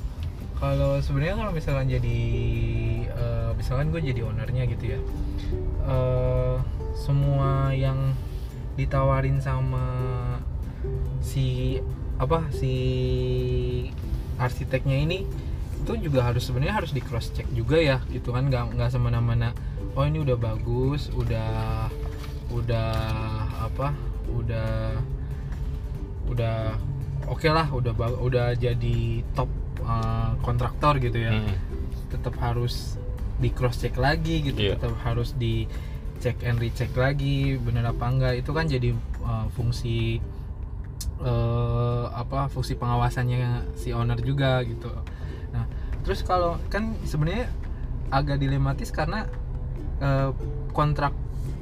kalau 0.58 0.99
sebenarnya 1.02 1.35
kalau 1.38 1.50
misalkan 1.50 1.87
jadi 1.90 2.18
eh, 3.11 3.50
misalkan 3.54 3.90
gue 3.90 4.02
jadi 4.02 4.23
ownernya 4.23 4.66
gitu 4.70 4.94
ya 4.94 4.99
eh, 5.87 6.56
semua 6.99 7.71
yang 7.71 8.12
ditawarin 8.75 9.38
sama 9.38 9.87
si 11.23 11.78
apa 12.19 12.47
si 12.50 12.75
arsiteknya 14.37 14.99
ini 14.99 15.19
itu 15.78 15.93
juga 15.99 16.26
harus 16.26 16.43
sebenarnya 16.45 16.83
harus 16.83 16.93
di 16.93 17.00
cross 17.00 17.31
check 17.31 17.47
juga 17.50 17.78
ya 17.78 18.02
gitu 18.11 18.31
kan 18.31 18.47
nggak 18.47 18.75
nggak 18.75 18.90
semena-mena 18.90 19.55
oh 19.95 20.05
ini 20.05 20.21
udah 20.21 20.37
bagus 20.37 21.11
udah 21.14 21.87
udah 22.50 22.90
apa 23.62 23.95
udah 24.28 24.99
udah 26.28 26.76
oke 27.26 27.49
lah 27.49 27.67
udah 27.71 27.93
udah 28.21 28.47
jadi 28.55 28.99
top 29.33 29.49
uh, 29.83 30.37
kontraktor 30.43 30.99
gitu 30.99 31.19
ya 31.19 31.33
Mm. 31.35 31.55
tetap 32.09 32.35
harus 32.40 32.97
di 33.37 33.52
cross 33.52 33.78
check 33.78 33.95
lagi 33.97 34.40
gitu 34.43 34.61
Iya. 34.64 34.81
tetap 34.81 34.97
harus 35.05 35.37
di 35.37 35.69
check 36.18 36.37
and 36.42 36.58
recheck 36.58 36.90
lagi 36.94 37.56
bener 37.58 37.87
apa 37.88 38.04
enggak. 38.10 38.34
Itu 38.42 38.50
kan 38.52 38.66
jadi 38.66 38.92
uh, 39.22 39.46
fungsi 39.54 40.18
eh, 41.22 42.04
apa 42.14 42.46
fungsi 42.50 42.78
pengawasannya 42.78 43.75
si 43.75 43.90
owner 43.90 44.18
juga 44.22 44.62
gitu. 44.62 44.90
Nah 45.50 45.66
terus 46.06 46.22
kalau 46.22 46.56
kan 46.70 46.94
sebenarnya 47.02 47.50
agak 48.08 48.40
dilematis 48.40 48.94
karena 48.94 49.26
eh, 49.98 50.30
kontrak 50.70 51.12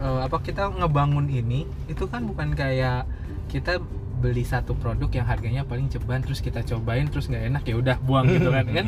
eh, 0.00 0.20
apa 0.24 0.36
kita 0.44 0.70
ngebangun 0.76 1.26
ini 1.32 1.64
itu 1.88 2.04
kan 2.06 2.28
bukan 2.28 2.52
kayak 2.52 3.08
kita 3.48 3.80
beli 4.16 4.48
satu 4.48 4.72
produk 4.72 5.12
yang 5.12 5.26
harganya 5.28 5.62
paling 5.64 5.92
ceban 5.92 6.24
terus 6.24 6.40
kita 6.40 6.64
cobain 6.64 7.04
terus 7.08 7.28
nggak 7.28 7.52
enak 7.52 7.62
ya 7.68 7.76
udah 7.76 7.96
buang 8.04 8.28
gitu 8.28 8.48
kan. 8.52 8.64
Kan 8.68 8.86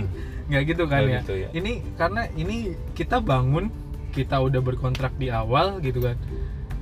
nggak 0.49 0.63
gitu 0.65 0.85
kan 0.89 1.05
ya. 1.05 1.21
gitu 1.21 1.35
ya. 1.37 1.49
ini 1.53 1.85
karena 2.01 2.25
ini 2.33 2.73
kita 2.97 3.21
bangun 3.21 3.69
kita 4.11 4.37
udah 4.39 4.59
berkontrak 4.59 5.13
di 5.15 5.29
awal 5.29 5.79
gitu 5.79 6.01
kan 6.01 6.17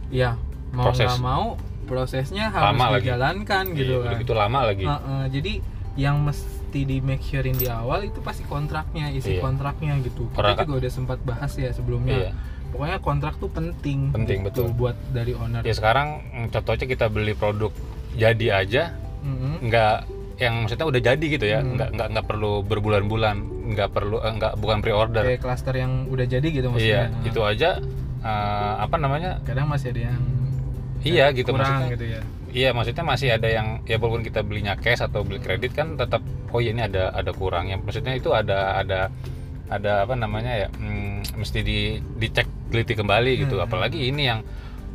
ya 0.09 0.39
mau 0.71 0.89
Proses. 0.89 1.07
nggak 1.07 1.21
mau 1.21 1.45
prosesnya 1.85 2.45
harus 2.49 2.67
Lama 2.69 2.87
lagi. 2.89 3.03
dijalankan 3.05 3.65
gitu 3.73 3.93
Iya, 3.93 3.97
kan 3.97 4.07
udah 4.09 4.19
gitu 4.19 4.33
lama 4.35 4.59
lagi 4.65 4.85
Heeh, 4.85 5.25
jadi 5.31 5.53
yang 5.97 6.17
mesti 6.21 6.53
di 6.83 6.99
make 6.99 7.23
surein 7.23 7.55
di 7.55 7.67
awal 7.67 8.05
itu 8.05 8.19
pasti 8.21 8.43
kontraknya 8.45 9.09
isi 9.09 9.33
Iya. 9.33 9.41
kontraknya 9.41 9.95
gitu 10.01 10.27
kita 10.29 10.37
Orang- 10.37 10.59
juga 10.61 10.75
udah 10.79 10.93
sempat 10.93 11.19
bahas 11.23 11.53
ya 11.55 11.71
sebelumnya 11.71 12.17
iya 12.21 12.33
pokoknya 12.67 12.99
kontrak 12.99 13.35
tuh 13.37 13.49
penting 13.49 14.11
Penting, 14.11 14.43
gitu 14.45 14.67
betul. 14.67 14.75
buat 14.75 14.97
dari 15.09 15.33
owner 15.33 15.63
ya 15.63 15.73
sekarang 15.73 16.21
mm, 16.21 16.47
contohnya 16.51 16.87
kita 16.87 17.07
beli 17.07 17.33
produk 17.33 17.71
jadi 18.13 18.47
aja 18.57 18.83
Mm-mm. 19.23 19.63
nggak 19.63 19.97
yang 20.37 20.55
maksudnya 20.65 20.87
udah 20.87 21.01
jadi 21.01 21.25
gitu 21.25 21.47
ya. 21.49 21.61
Hmm. 21.65 21.81
nggak 21.81 21.89
nggak 21.97 22.09
nggak 22.13 22.27
perlu 22.29 22.61
berbulan-bulan 22.65 23.37
nggak 23.73 23.89
perlu 23.93 24.17
eh, 24.21 24.33
nggak 24.37 24.53
bukan 24.61 24.79
pre-order. 24.85 25.25
Kayak 25.25 25.43
klaster 25.43 25.75
yang 25.75 26.07
udah 26.13 26.27
jadi 26.29 26.49
gitu 26.49 26.69
iya 26.69 26.73
maksudnya 26.77 27.05
Nah, 27.09 27.29
itu 27.29 27.41
aja 27.41 27.71
eh, 28.21 28.75
apa 28.85 28.97
namanya? 29.01 29.31
Kadang 29.49 29.67
masih 29.73 29.97
ada 29.97 30.01
yang 30.13 30.21
iya 31.07 31.25
gitu 31.33 31.51
kurang 31.57 31.65
maksudnya. 31.65 31.95
gitu 31.97 32.07
ya. 32.07 32.21
Iya 32.57 32.69
maksudnya 32.73 33.05
masih 33.05 33.29
ada 33.37 33.49
yang 33.53 33.67
ya 33.85 33.97
walaupun 34.01 34.25
kita 34.25 34.41
belinya 34.41 34.75
cash 34.81 35.05
atau 35.05 35.21
beli 35.25 35.41
kredit 35.41 35.77
kan 35.77 35.97
tetap 35.97 36.25
oh 36.53 36.61
iya 36.61 36.73
ini 36.73 36.85
ada 36.85 37.13
ada 37.17 37.33
kurangnya. 37.33 37.81
Maksudnya 37.81 38.17
itu 38.17 38.33
ada 38.33 38.81
ada 38.81 39.09
ada 39.67 40.07
apa 40.07 40.15
namanya 40.15 40.53
ya 40.55 40.69
hmm, 40.71 41.37
mesti 41.43 41.59
di 41.65 41.99
dicek 42.21 42.47
teliti 42.71 42.95
kembali 42.95 43.45
gitu. 43.45 43.57
Hmm. 43.59 43.67
apalagi 43.67 43.99
ini 44.09 44.23
yang 44.31 44.41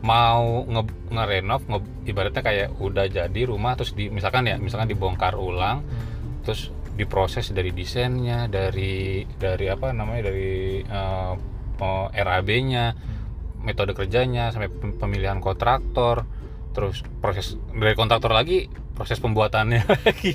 mau 0.02 0.66
nge 0.66 0.82
ngerenov 1.14 1.62
nge, 1.70 1.80
ibaratnya 2.10 2.42
kayak 2.42 2.70
udah 2.82 3.06
jadi 3.06 3.42
rumah 3.46 3.78
terus 3.78 3.94
di 3.94 4.10
misalkan 4.10 4.50
ya 4.50 4.58
misalkan 4.58 4.90
dibongkar 4.90 5.38
ulang 5.38 5.86
Hmm. 5.86 6.42
terus 6.42 6.74
diproses 6.98 7.54
dari 7.54 7.72
desainnya 7.72 8.50
dari 8.50 9.24
dari 9.38 9.66
apa 9.70 9.94
namanya 9.94 10.34
dari 10.34 10.82
eh, 10.82 11.34
eh, 11.82 12.08
RAB-nya 12.18 12.86
metode 13.62 13.94
kerjanya 13.94 14.50
sampai 14.50 14.74
pem- 14.74 14.98
pemilihan 14.98 15.38
kontraktor 15.38 16.26
terus 16.74 17.06
proses 17.22 17.60
dari 17.74 17.94
kontraktor 17.94 18.34
lagi 18.34 18.66
proses 18.92 19.18
pembuatannya 19.18 19.82
lagi. 20.06 20.34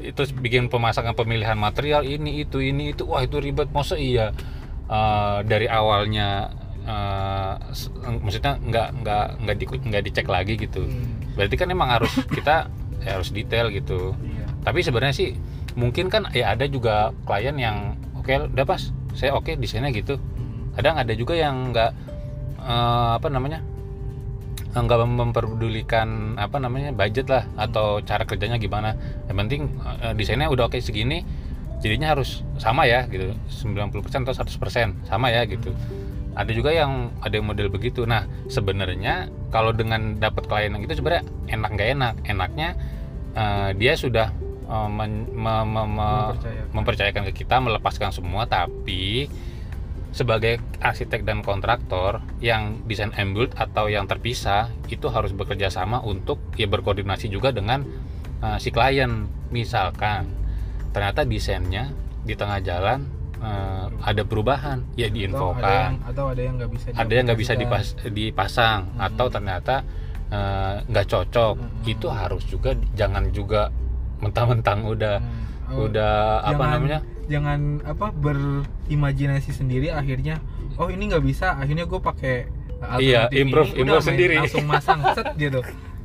Itu 0.00 0.22
bikin 0.38 0.70
pemasakan 0.70 1.12
pemilihan 1.12 1.58
material 1.58 2.06
ini 2.06 2.40
itu 2.40 2.62
ini 2.62 2.94
itu. 2.94 3.04
Wah 3.04 3.20
itu 3.20 3.36
ribet. 3.42 3.68
Masa 3.74 3.98
iya 3.98 4.32
eh, 4.88 5.38
dari 5.44 5.66
awalnya 5.68 6.48
eh, 6.88 7.54
s- 7.70 7.92
maksudnya 8.00 8.56
nggak 8.58 8.88
nggak 9.04 9.26
nggak 9.44 9.56
di, 9.56 9.64
nggak 9.68 10.02
dicek 10.08 10.26
lagi 10.26 10.56
gitu. 10.56 10.82
Hmm. 10.82 11.20
berarti 11.36 11.54
kan 11.54 11.68
emang 11.68 11.92
harus 11.92 12.10
kita 12.36 12.72
ya 12.98 13.20
harus 13.20 13.30
detail 13.30 13.68
gitu. 13.68 14.16
Iya. 14.18 14.44
tapi 14.64 14.80
sebenarnya 14.80 15.14
sih 15.14 15.28
mungkin 15.76 16.08
kan 16.08 16.26
ya 16.32 16.56
ada 16.56 16.66
juga 16.66 17.12
klien 17.22 17.54
yang 17.54 17.76
oke 18.16 18.32
udah 18.50 18.64
pas 18.64 18.90
saya 19.12 19.36
oke 19.36 19.54
desainnya 19.54 19.92
gitu. 19.92 20.16
Hmm. 20.16 20.72
kadang 20.74 20.96
ada 20.96 21.12
juga 21.12 21.36
yang 21.36 21.70
nggak 21.70 21.90
eh, 22.58 23.10
apa 23.20 23.28
namanya 23.28 23.60
nggak 24.68 25.00
memperdulikan 25.10 26.38
apa 26.38 26.62
namanya 26.62 26.94
budget 26.94 27.26
lah 27.26 27.42
atau 27.56 27.98
cara 28.00 28.22
kerjanya 28.22 28.56
gimana. 28.56 28.94
Yang 29.26 29.36
penting 29.36 29.62
eh, 30.02 30.14
desainnya 30.14 30.48
udah 30.48 30.66
oke 30.66 30.78
segini 30.78 31.22
jadinya 31.78 32.10
harus 32.14 32.42
sama 32.58 32.86
ya 32.86 33.06
gitu. 33.06 33.34
90% 33.68 34.26
atau 34.26 34.34
100% 34.34 35.06
sama 35.06 35.30
ya 35.30 35.46
gitu 35.46 35.70
ada 36.38 36.50
juga 36.54 36.70
yang 36.70 37.10
ada 37.18 37.34
yang 37.34 37.50
model 37.50 37.66
begitu. 37.66 38.06
Nah 38.06 38.30
sebenarnya 38.46 39.26
kalau 39.50 39.74
dengan 39.74 40.14
dapat 40.22 40.46
klien 40.46 40.70
yang 40.70 40.86
itu 40.86 40.94
sebenarnya 40.94 41.26
enak 41.50 41.70
nggak 41.74 41.90
enak? 41.98 42.14
Enaknya 42.30 42.68
eh, 43.34 43.70
dia 43.74 43.98
sudah 43.98 44.30
eh, 44.70 44.88
men- 44.88 45.26
me- 45.34 45.66
me- 45.66 45.90
me- 45.90 46.30
Mempercayakan. 46.30 46.66
mempercayakan 46.70 47.22
ke 47.26 47.32
kita 47.42 47.56
melepaskan 47.58 48.14
semua 48.14 48.46
tapi 48.46 49.26
sebagai 50.08 50.62
arsitek 50.80 51.26
dan 51.26 51.44
kontraktor 51.44 52.24
yang 52.40 52.80
desain 52.88 53.12
and 53.20 53.36
build 53.36 53.52
atau 53.58 53.92
yang 53.92 54.08
terpisah 54.08 54.72
itu 54.88 55.04
harus 55.12 55.36
bekerja 55.36 55.68
sama 55.68 56.00
untuk 56.00 56.40
ya 56.56 56.64
berkoordinasi 56.64 57.28
juga 57.28 57.52
dengan 57.52 57.84
uh, 58.40 58.56
si 58.56 58.72
klien. 58.72 59.28
Misalkan 59.52 60.32
ternyata 60.96 61.28
desainnya 61.28 61.92
di 62.24 62.32
tengah 62.32 62.62
jalan 62.64 63.04
eh, 63.38 63.86
ada 64.00 64.22
perubahan 64.22 64.78
ya 64.92 65.06
atau 65.06 65.06
ada 65.06 65.06
yang 65.06 65.14
diinfokan 65.14 65.90
atau 66.04 66.24
ada 66.28 66.40
yang 66.40 66.54
nggak 66.56 66.70
bisa 66.70 66.86
ada 66.92 67.12
yang 67.12 67.24
nggak 67.24 67.40
bisa 67.40 67.52
dipas, 67.54 67.86
dipasang 68.04 68.80
Hmm. 68.90 69.06
atau 69.06 69.26
ternyata 69.28 69.74
eh, 70.28 70.74
nggak 70.84 71.06
cocok 71.06 71.54
Hmm. 71.56 71.82
itu 71.86 72.06
harus 72.06 72.42
juga 72.44 72.70
jangan 72.92 73.30
juga 73.30 73.72
mentang-mentang 74.18 74.84
udah 74.84 75.16
Hmm. 75.18 75.46
Oh, 75.68 75.84
udah 75.84 76.40
apa 76.42 76.52
jangan- 76.54 76.70
namanya 76.74 76.98
jangan 77.28 77.60
apa 77.84 78.06
berimajinasi 78.08 79.50
sendiri 79.52 79.88
akhirnya 79.90 80.40
oh 80.74 80.88
ini 80.88 81.08
nggak 81.08 81.20
bisa 81.22 81.54
akhirnya 81.54 81.84
gue 81.84 82.00
pakai 82.00 82.36
Iya, 82.96 83.26
improve- 83.34 83.74
ini, 83.74 83.82
improve 83.82 84.06
sendiri. 84.06 84.34
langsung 84.38 84.64
masang 84.64 85.02
set 85.10 85.34
gitu 85.36 85.60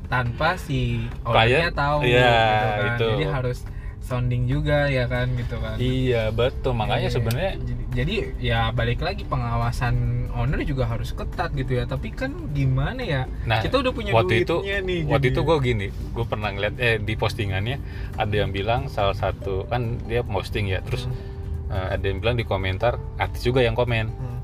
tanpa 0.05 0.57
si 0.57 1.05
orangnya 1.23 1.69
tahu 1.71 2.01
iya, 2.01 2.33
gitu 2.33 2.67
kan. 2.67 2.87
itu. 2.89 3.07
jadi 3.13 3.25
harus 3.31 3.57
sounding 4.03 4.45
juga 4.45 4.85
ya 4.85 5.07
kan 5.07 5.31
gitu 5.33 5.55
kan. 5.57 5.75
Iya 5.75 6.29
betul. 6.29 6.75
Makanya 6.75 7.07
Iya. 7.07 7.15
sebenarnya 7.15 7.51
jadi, 7.57 7.83
jadi 7.93 8.13
ya 8.37 8.59
balik 8.69 8.99
lagi 8.99 9.23
pengawasan 9.23 9.95
owner 10.29 10.59
juga 10.61 10.83
harus 10.85 11.09
ketat 11.09 11.49
gitu 11.51 11.79
ya. 11.79 11.85
Tapi 11.85 12.11
kan 12.11 12.35
gimana 12.51 12.99
ya? 12.99 13.21
Nah, 13.43 13.59
kita 13.59 13.79
udah 13.79 13.91
punya 13.91 14.11
waktu 14.11 14.43
itu 14.43 14.59
duitnya 14.59 14.77
nih 14.81 14.99
waktu 15.07 15.27
itu 15.29 15.41
gue 15.41 15.57
gini 15.61 15.87
gue 15.89 16.25
pernah 16.25 16.49
ngeliat 16.49 16.75
eh 16.77 16.99
di 16.99 17.13
postingannya 17.13 17.79
ada 18.13 18.35
yang 18.35 18.51
bilang 18.51 18.85
salah 18.87 19.15
satu 19.15 19.63
kan 19.65 19.97
dia 20.03 20.19
posting 20.21 20.67
ya 20.67 20.83
terus 20.83 21.05
Hmm, 21.05 21.15
eh, 21.71 21.87
ada 21.95 22.05
yang 22.05 22.19
bilang 22.19 22.35
di 22.35 22.43
komentar 22.43 22.99
artis 23.15 23.41
juga 23.41 23.59
yang 23.59 23.73
komen. 23.73 24.05
Hmm. 24.09 24.39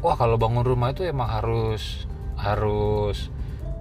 wah 0.00 0.14
kalau 0.14 0.34
bangun 0.34 0.62
rumah 0.62 0.90
itu 0.90 1.00
emang 1.02 1.24
harus 1.26 2.04
harus 2.34 3.28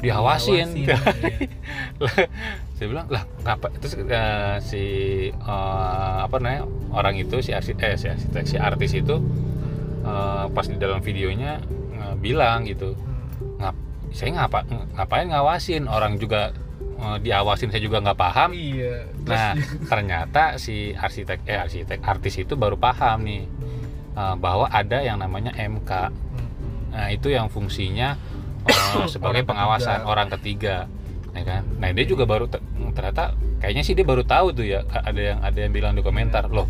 diawasin 0.04 0.68
saya 2.76 2.88
bilang 2.92 3.08
lah 3.08 3.24
ngapa 3.48 3.72
terus 3.80 3.96
eh, 3.96 4.58
si 4.60 4.84
eh, 5.32 6.18
apa 6.20 6.36
namanya 6.44 6.68
orang 6.92 7.16
itu 7.16 7.40
si 7.40 7.56
arsitek 7.56 7.96
eh, 7.96 7.98
si 7.98 8.08
arsitek 8.12 8.44
si 8.44 8.58
artis 8.60 8.92
itu 8.92 9.16
eh, 10.04 10.46
pas 10.52 10.66
di 10.68 10.76
dalam 10.76 11.00
videonya 11.00 11.64
eh, 11.96 12.16
bilang 12.20 12.68
gitu 12.68 13.00
ngap 13.64 13.76
saya 14.14 14.30
ngapa 14.36 14.70
ngapain 15.00 15.26
ngawasin? 15.32 15.90
Orang 15.90 16.22
juga 16.22 16.54
diawasin 17.04 17.74
saya 17.74 17.82
juga 17.82 18.00
nggak 18.00 18.20
paham. 18.20 18.54
Iya 18.54 19.08
nah 19.24 19.56
ternyata 19.92 20.60
si 20.60 20.92
arsitek 20.94 21.48
eh 21.48 21.58
arsitek 21.58 22.00
artis 22.04 22.38
itu 22.44 22.54
baru 22.60 22.76
paham 22.76 23.24
nih 23.24 23.48
bahwa 24.38 24.70
ada 24.70 25.02
yang 25.02 25.18
namanya 25.18 25.56
MK 25.58 25.92
Hmm, 26.14 26.46
hmm. 26.46 26.82
nah 26.94 27.08
itu 27.10 27.34
yang 27.34 27.50
fungsinya 27.50 28.14
sebagai 29.08 29.42
Orang 29.42 29.50
pengawasan 29.50 29.98
ketiga. 29.98 30.08
orang 30.08 30.28
ketiga 30.32 30.76
ya 31.32 31.44
kan 31.44 31.62
nah 31.76 31.90
dia 31.90 32.06
juga 32.06 32.24
baru 32.24 32.46
te- 32.46 32.62
ternyata 32.92 33.24
kayaknya 33.58 33.82
sih 33.82 33.94
dia 33.94 34.04
baru 34.04 34.22
tahu 34.22 34.54
tuh 34.54 34.66
ya 34.66 34.82
ada 34.86 35.18
yang 35.18 35.40
ada 35.40 35.58
yang 35.58 35.72
bilang 35.72 35.92
di 35.92 36.02
komentar 36.02 36.46
loh 36.48 36.70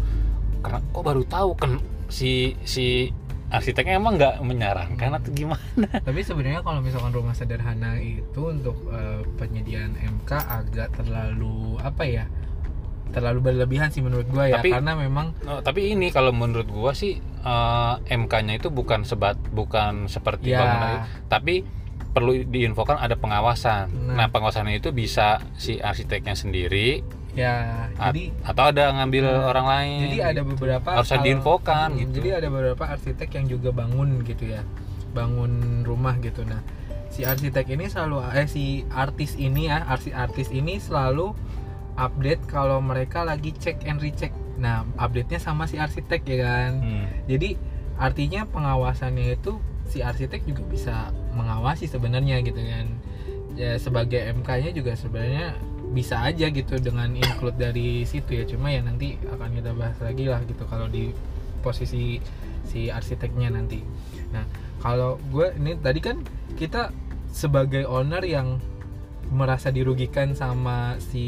karena 0.60 0.80
kok 0.82 1.04
baru 1.04 1.24
tahu 1.24 1.50
kan 1.54 1.72
si 2.08 2.32
si 2.62 3.12
arsiteknya 3.50 4.00
emang 4.00 4.16
nggak 4.16 4.40
menyarankan 4.40 5.10
atau 5.14 5.30
gimana 5.30 5.86
Tapi 6.08 6.20
sebenarnya 6.22 6.62
kalau 6.62 6.80
misalkan 6.80 7.12
rumah 7.12 7.32
sederhana 7.32 7.98
itu 7.98 8.42
untuk 8.42 8.74
eh, 8.90 9.22
penyediaan 9.36 9.94
MK 9.94 10.32
agak 10.32 10.90
terlalu 10.96 11.78
apa 11.78 12.02
ya? 12.02 12.26
Terlalu 13.12 13.40
berlebihan 13.44 13.92
sih 13.92 14.02
menurut 14.02 14.26
gua 14.26 14.48
ya 14.48 14.58
Tapi- 14.58 14.74
karena 14.74 14.98
memang 14.98 15.38
No, 15.40 15.62
tapi 15.62 15.92
ini 15.92 16.10
kalau 16.10 16.32
menurut 16.32 16.66
gua 16.66 16.96
sih 16.96 17.20
eh, 17.20 17.94
MK-nya 18.10 18.58
itu 18.58 18.72
bukan 18.72 19.04
sebat 19.04 19.38
bukan 19.46 20.08
seperti 20.08 20.50
Ya. 20.50 20.58
bangunan 20.58 20.96
tapi 21.28 21.62
perlu 22.14 22.46
diinfokan 22.46 23.02
ada 23.02 23.18
pengawasan. 23.18 23.90
Nah. 24.14 24.16
Nah, 24.16 24.28
pengawasannya 24.30 24.78
itu 24.78 24.94
bisa 24.94 25.42
si 25.58 25.82
arsiteknya 25.82 26.38
sendiri 26.38 27.02
ya 27.34 27.90
jadi 27.98 28.30
atau 28.46 28.70
ada 28.70 28.94
ngambil 28.94 29.26
Nah, 29.26 29.50
orang 29.50 29.66
lain. 29.66 30.00
jadi 30.06 30.20
ada 30.22 30.42
beberapa 30.46 30.90
harus 31.02 31.10
diinfokan 31.18 31.98
gitu. 31.98 32.22
Jadi 32.22 32.30
ada 32.30 32.48
beberapa 32.54 32.84
arsitek 32.86 33.30
yang 33.42 33.46
juga 33.50 33.74
bangun 33.74 34.22
gitu 34.22 34.46
ya. 34.54 34.62
Bangun 35.18 35.82
rumah 35.82 36.14
gitu. 36.22 36.46
Nah, 36.46 36.62
si 37.10 37.26
arsitek 37.26 37.74
ini 37.74 37.90
selalu 37.90 38.22
eh 38.38 38.46
si 38.46 38.86
artis 38.94 39.34
ini 39.34 39.66
ya, 39.66 39.82
artis 39.82 40.14
artis 40.14 40.54
ini 40.54 40.78
selalu 40.78 41.34
update 41.98 42.46
kalau 42.46 42.78
mereka 42.86 43.26
lagi 43.26 43.50
check 43.58 43.82
and 43.90 43.98
recheck. 44.02 44.30
Nah, 44.62 44.86
update-nya 45.02 45.42
sama 45.42 45.66
si 45.66 45.82
arsitek 45.82 46.22
ya 46.30 46.38
kan. 46.46 46.72
Hmm. 46.86 47.06
Jadi 47.26 47.58
artinya 47.98 48.46
pengawasannya 48.46 49.42
itu 49.42 49.58
si 49.94 50.02
arsitek 50.02 50.42
juga 50.50 50.64
bisa 50.66 50.96
mengawasi 51.38 51.86
sebenarnya 51.86 52.42
gitu 52.42 52.58
kan. 52.58 52.90
Ya 53.54 53.78
sebagai 53.78 54.18
MK-nya 54.34 54.74
juga 54.74 54.98
sebenarnya 54.98 55.54
bisa 55.94 56.18
aja 56.26 56.50
gitu 56.50 56.82
dengan 56.82 57.14
include 57.14 57.62
dari 57.62 58.02
situ 58.10 58.42
ya. 58.42 58.44
Cuma 58.50 58.74
ya 58.74 58.82
nanti 58.82 59.22
akan 59.30 59.54
kita 59.54 59.72
bahas 59.78 59.98
lagi 60.02 60.26
lah 60.26 60.42
gitu 60.50 60.66
kalau 60.66 60.90
di 60.90 61.14
posisi 61.62 62.18
si 62.66 62.90
arsiteknya 62.90 63.54
nanti. 63.54 63.86
Nah, 64.34 64.42
kalau 64.82 65.22
gue 65.30 65.54
ini 65.62 65.78
tadi 65.78 66.02
kan 66.02 66.18
kita 66.58 66.90
sebagai 67.30 67.86
owner 67.86 68.26
yang 68.26 68.58
merasa 69.30 69.70
dirugikan 69.74 70.34
sama 70.34 70.98
si 71.00 71.26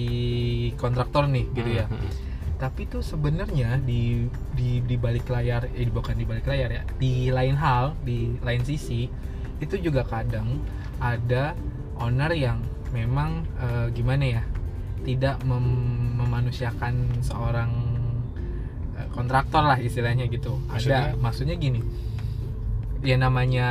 kontraktor 0.77 1.25
nih 1.25 1.45
gitu 1.57 1.69
ya 1.81 1.85
Hmm. 1.89 2.11
Tapi 2.55 2.87
tuh 2.87 3.03
sebenarnya 3.03 3.83
di 3.83 4.31
di 4.55 4.79
di 4.79 4.95
balik 4.95 5.27
layar 5.27 5.67
eh 5.75 5.87
bukan 5.91 6.15
di 6.15 6.23
balik 6.23 6.47
layar 6.47 6.71
ya 6.71 6.83
di 6.95 7.27
lain 7.27 7.59
hal 7.59 7.99
di 7.99 8.39
lain 8.39 8.63
sisi 8.63 9.11
itu 9.59 9.75
juga 9.79 10.07
kadang 10.07 10.63
ada 11.03 11.51
owner 11.99 12.31
yang 12.31 12.63
memang 12.95 13.43
eh, 13.59 13.87
gimana 13.91 14.39
ya 14.39 14.43
tidak 15.03 15.43
mem- 15.43 16.15
memanusiakan 16.15 17.19
seorang 17.19 17.71
eh, 18.95 19.07
kontraktor 19.11 19.67
lah 19.67 19.75
istilahnya 19.75 20.31
gitu 20.31 20.55
Maksudnya? 20.71 21.11
ada 21.11 21.19
maksudnya 21.19 21.55
gini 21.59 21.83
ya 23.03 23.19
namanya 23.19 23.67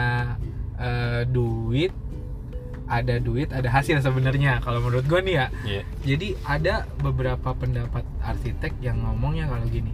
eh, 0.76 1.24
duit 1.24 1.92
ada 2.84 3.16
duit 3.16 3.48
ada 3.48 3.68
hasil 3.72 4.04
sebenarnya 4.04 4.60
kalau 4.60 4.84
menurut 4.84 5.06
gue 5.08 5.20
nih 5.24 5.34
ya. 5.34 5.46
Iya. 5.64 5.82
jadi 6.04 6.28
ada 6.44 6.74
beberapa 7.00 7.56
pendapat 7.56 8.04
arsitek 8.20 8.76
yang 8.84 9.00
ngomongnya 9.00 9.48
kalau 9.48 9.64
gini. 9.68 9.92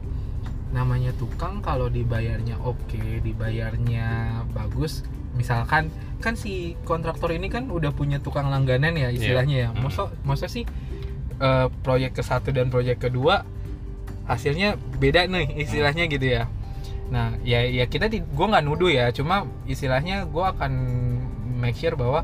Namanya 0.71 1.11
tukang 1.19 1.63
kalau 1.63 1.91
dibayarnya 1.91 2.59
oke 2.63 3.23
dibayarnya 3.23 4.43
bagus 4.55 5.07
misalkan 5.35 5.95
kan 6.19 6.35
si 6.35 6.75
kontraktor 6.83 7.31
ini 7.31 7.47
kan 7.47 7.71
udah 7.71 7.95
punya 7.95 8.19
tukang 8.19 8.51
langganan 8.51 8.99
ya 8.99 9.09
istilahnya 9.15 9.57
ya. 9.57 9.69
Hmm. 9.71 9.87
masa 9.87 10.03
masa 10.27 10.47
sih 10.51 10.67
eh, 11.39 11.67
proyek 11.87 12.19
ke 12.19 12.23
satu 12.27 12.51
dan 12.51 12.69
proyek 12.69 12.99
kedua 12.99 13.47
hasilnya 14.27 14.79
beda 14.99 15.27
nih 15.27 15.63
istilahnya 15.63 16.07
gitu 16.11 16.27
ya. 16.27 16.51
Nah 17.11 17.35
ya 17.43 17.67
ya 17.67 17.87
kita 17.87 18.11
gue 18.11 18.47
nggak 18.47 18.65
nuduh 18.67 18.91
ya 18.91 19.11
cuma 19.11 19.47
istilahnya 19.67 20.27
gue 20.27 20.45
akan 20.45 20.73
make 21.59 21.79
sure 21.79 21.99
bahwa 21.99 22.23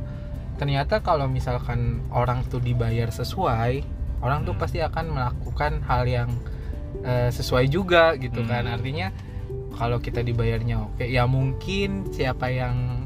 ternyata 0.57 1.01
kalau 1.01 1.29
misalkan 1.29 2.01
orang 2.11 2.43
tuh 2.49 2.59
dibayar 2.59 3.09
sesuai 3.09 3.85
orang 4.25 4.45
tuh 4.45 4.57
Hmm. 4.57 4.63
pasti 4.65 4.79
akan 4.81 5.05
melakukan 5.13 5.85
hal 5.85 6.05
yang 6.09 6.31
eh, 7.05 7.29
sesuai 7.29 7.69
juga 7.69 8.17
gitu 8.17 8.41
kan 8.49 8.65
Hmm. 8.65 8.75
artinya 8.81 9.09
kalau 9.77 10.01
kita 10.01 10.25
dibayarnya 10.25 10.81
oke 10.81 11.05
ya 11.05 11.29
mungkin 11.29 12.09
siapa 12.11 12.49
yang 12.49 13.06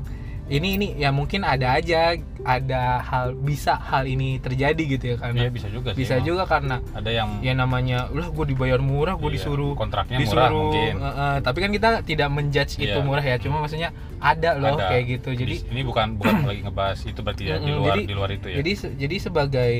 ini 0.51 0.69
ini 0.75 0.89
ya 0.97 1.11
mungkin 1.11 1.41
ada 1.43 1.73
aja 1.73 2.13
ada 2.43 2.83
hal 3.01 3.33
bisa 3.35 3.79
hal 3.79 4.03
ini 4.05 4.37
terjadi 4.37 4.83
gitu 4.91 5.05
ya 5.07 5.17
karena 5.17 5.41
Iya, 5.41 5.51
bisa 5.51 5.69
juga 5.69 5.89
sih. 5.91 5.99
bisa 5.99 6.15
emang. 6.17 6.27
juga 6.27 6.43
karena 6.45 6.77
Ada 6.91 7.11
yang 7.13 7.29
ya 7.39 7.53
namanya 7.55 7.99
lah 8.11 8.27
gue 8.29 8.45
dibayar 8.49 8.79
murah 8.79 9.15
gue 9.15 9.27
iya, 9.27 9.37
disuruh 9.37 9.73
kontraknya 9.73 10.19
disuruh 10.19 10.43
murah 10.43 10.51
mungkin. 10.51 10.93
eh, 10.97 11.07
eh, 11.07 11.37
tapi 11.41 11.59
kan 11.61 11.71
kita 11.71 11.89
tidak 12.03 12.29
menjudge 12.29 12.73
itu 12.79 12.91
Iya. 12.91 13.01
murah 13.01 13.23
ya 13.23 13.37
cuma 13.37 13.57
maksudnya 13.59 13.91
ada 14.19 14.51
loh 14.55 14.75
Ada. 14.75 14.87
kayak 14.89 15.05
gitu 15.13 15.31
jadi 15.35 15.55
Di- 15.55 15.67
ini 15.71 15.83
bukan 15.83 16.07
bukan 16.17 16.35
lagi 16.51 16.61
ngebahas 16.63 16.99
itu 17.01 17.21
berarti 17.21 17.43
ya 17.45 17.57
di 17.57 17.71
luar 17.71 17.87
jadi- 17.93 18.05
di 18.05 18.15
luar 18.15 18.31
itu 18.31 18.47
ya. 18.47 18.57
jadi 18.59 18.73
jadi 18.99 19.17
sebagai 19.19 19.73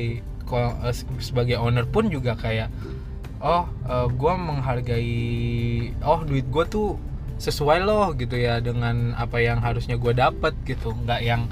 eh, 0.47 0.93
se- 0.93 1.19
sebagai 1.21 1.55
owner 1.57 1.83
pun 1.85 2.07
juga 2.07 2.33
kayak 2.33 2.71
oh 3.39 3.65
gue 4.07 4.33
menghargai 4.37 5.19
oh 6.01 6.21
duit 6.21 6.45
gue 6.45 6.65
tuh 6.65 6.87
sesuai 7.41 7.81
loh 7.81 8.13
gitu 8.13 8.33
ya 8.33 8.61
dengan 8.61 9.11
apa 9.13 9.37
yang 9.37 9.57
harusnya 9.57 9.97
gue 9.97 10.13
dapat 10.13 10.53
gitu 10.63 10.93
nggak 10.95 11.21
yang 11.21 11.49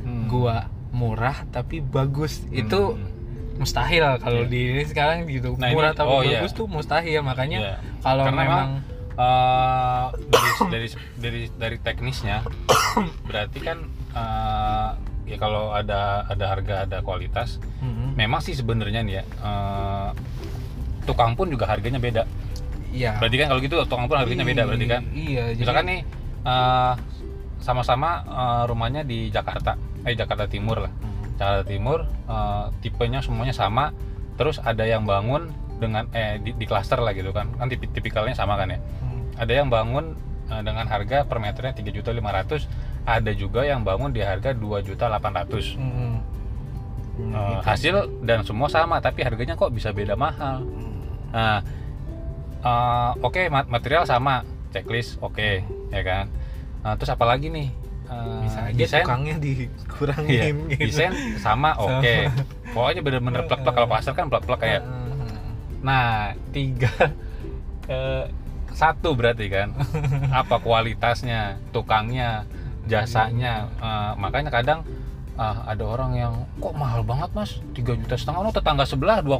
Hmm. 0.00 0.26
gua 0.26 0.66
murah 0.90 1.46
tapi 1.48 1.78
bagus 1.78 2.42
itu 2.50 2.94
Hmm. 2.94 3.06
mustahil 3.54 4.18
kalau 4.18 4.42
Iya. 4.42 4.50
di 4.50 4.60
ini 4.72 4.84
sekarang 4.84 5.26
gitu 5.26 5.54
Nah, 5.54 5.68
ini- 5.68 5.74
murah 5.74 5.92
tapi 5.92 6.10
oh, 6.10 6.20
iya. 6.20 6.38
bagus 6.38 6.52
tuh 6.52 6.66
mustahil 6.66 7.20
makanya 7.20 7.58
Iya. 7.60 7.76
kalau 8.00 8.24
Karena 8.24 8.40
memang 8.40 8.68
Eh, 9.12 10.04
dari 10.32 10.48
dari 10.72 10.88
dari 11.14 11.42
dari 11.52 11.76
teknisnya 11.78 12.40
berarti 13.28 13.60
kan 13.60 13.78
eh, 14.10 14.88
ya 15.24 15.36
kalau 15.36 15.70
ada 15.70 16.24
ada 16.24 16.44
harga 16.48 16.74
ada 16.82 16.98
kualitas 16.98 17.60
Mm-mm. 17.78 18.16
memang 18.16 18.40
sih 18.40 18.52
sebenarnya 18.52 19.00
nih 19.00 19.14
ya 19.14 19.24
eh, 19.38 20.08
tukang 21.02 21.34
pun 21.34 21.46
juga 21.46 21.68
harganya 21.68 21.98
beda 21.98 22.24
iya 22.92 23.16
berarti 23.16 23.36
kan 23.36 23.46
kalau 23.48 23.60
gitu 23.60 23.74
tukang 23.82 24.06
pun 24.06 24.16
harganya 24.16 24.44
beda 24.44 24.62
berarti 24.64 24.86
kan 24.86 25.02
iya 25.10 25.50
jadi 25.50 25.58
misalkan 25.58 25.84
nih 25.86 26.00
eh, 26.42 26.92
sama-sama 27.58 28.10
eh, 28.22 28.62
rumahnya 28.66 29.02
di 29.02 29.28
Jakarta 29.28 29.74
eh 30.02 30.14
Jakarta 30.14 30.46
Timur 30.46 30.78
lah 30.80 30.92
Mm. 30.92 31.38
Jakarta 31.38 31.64
Timur 31.64 31.98
eh, 32.04 32.64
tipenya 32.80 33.18
semuanya 33.18 33.52
sama 33.52 33.90
terus 34.34 34.58
ada 34.58 34.82
yang 34.82 35.02
bangun 35.02 35.48
dengan 35.74 36.06
eh 36.12 36.38
di, 36.38 36.52
di 36.52 36.64
klaster 36.64 36.96
lah 36.96 37.10
gitu 37.10 37.30
kan 37.30 37.50
kan 37.52 37.66
tipi- 37.66 37.88
tipikalnya 37.88 38.32
sama 38.32 38.54
kan 38.54 38.68
ya 38.68 38.78
Hmm. 39.00 39.22
ada 39.36 39.52
yang 39.52 39.66
bangun 39.66 40.14
eh, 40.46 40.62
dengan 40.62 40.86
harga 40.86 41.24
per 41.24 41.38
meternya 41.38 41.72
3.500 41.72 42.68
ada 43.04 43.30
juga 43.32 43.62
yang 43.62 43.82
bangun 43.82 44.10
di 44.10 44.20
harga 44.20 44.52
2.800 44.52 45.74
Hmm. 45.74 46.18
Eh, 47.12 47.20
Hmm, 47.22 47.28
gitu. 47.28 47.62
hasil 47.62 47.94
dan 48.22 48.40
semua 48.40 48.68
sama 48.68 48.96
tapi 48.98 49.20
harganya 49.20 49.52
kok 49.52 49.68
bisa 49.68 49.90
beda 49.90 50.14
mahal 50.14 50.62
Hmm. 50.62 51.02
nah 51.30 51.58
eh, 52.62 53.10
oke 53.20 53.42
ma- 53.50 53.68
material 53.68 54.06
sama 54.06 54.46
checklist 54.72 55.18
oke 55.20 55.62
ya 55.90 56.02
kan? 56.02 56.26
Eh, 56.82 56.94
terus 56.98 57.10
apa 57.12 57.24
lagi 57.26 57.50
nih? 57.50 57.68
Eh, 58.12 58.40
bisa 58.44 58.60
aja 58.68 58.76
desain? 58.76 59.04
tukangnya 59.04 59.36
Iya, 59.36 59.44
dikurangin. 59.44 60.54
Gitu. 60.68 60.80
desain 60.88 61.12
sama 61.38 61.74
oke. 61.76 62.16
Pokoknya 62.72 63.00
bener-bener 63.04 63.42
plek-plek 63.46 63.74
kalau 63.74 63.88
pasar 63.88 64.12
kan 64.14 64.26
plek-plek 64.30 64.60
kayak. 64.60 64.82
Heeh. 64.82 65.00
nah 65.82 66.30
tiga 66.54 66.92
eh, 67.90 68.24
satu 68.72 69.12
berarti 69.12 69.46
kan? 69.50 69.74
Apa 70.40 70.58
kualitasnya 70.62 71.58
tukangnya 71.70 72.46
jasanya? 72.86 73.68
Eh, 73.80 74.12
makanya 74.16 74.50
kadang 74.50 74.82
ah, 75.34 75.64
ada 75.64 75.84
orang 75.84 76.12
yang 76.12 76.32
kok 76.60 76.74
mahal 76.76 77.00
banget 77.02 77.30
mas? 77.32 77.56
3 77.72 77.96
juta 78.04 78.14
setengah. 78.16 78.44
Oh 78.44 78.52
tetangga 78.52 78.84
sebelah 78.84 79.24
2,8 79.24 79.32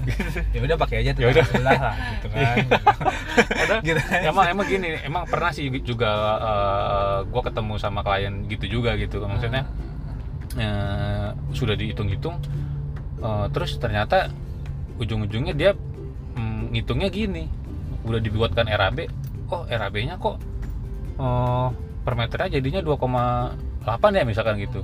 ya 0.54 0.60
udah 0.62 0.76
pakai 0.78 0.96
aja 1.02 1.10
Ya 1.18 1.26
udah. 1.30 1.42
tukang 1.42 1.48
sebelah 1.50 1.78
lah 1.80 1.94
gitu 2.14 2.26
kan. 2.30 2.56
Ada- 3.64 3.80
gitu 3.82 4.00
emang 4.22 4.46
emang 4.48 4.66
gini 4.66 4.88
emang 5.02 5.24
pernah 5.26 5.50
sih 5.50 5.66
juga 5.82 6.10
gue 7.26 7.42
ketemu 7.42 7.74
sama 7.76 8.00
klien 8.06 8.34
gitu 8.46 8.66
juga 8.80 8.94
gitu 8.94 9.18
maksudnya 9.24 9.66
eh, 10.54 11.28
sudah 11.52 11.74
dihitung-hitung 11.74 12.38
eh, 13.18 13.46
terus 13.50 13.74
ternyata 13.78 14.30
ujung-ujungnya 14.94 15.54
dia 15.54 15.74
mm, 16.38 16.70
ngitungnya 16.70 17.10
gini 17.10 17.50
udah 18.06 18.20
dibuatkan 18.22 18.68
RAB 18.68 19.10
oh 19.50 19.66
RAB-nya 19.66 20.14
kok 20.22 20.36
eh, 21.18 21.68
per 22.04 22.14
meternya 22.14 22.60
jadinya 22.60 22.80
2,8 23.84 24.16
ya 24.16 24.24
misalkan 24.24 24.56
gitu 24.58 24.80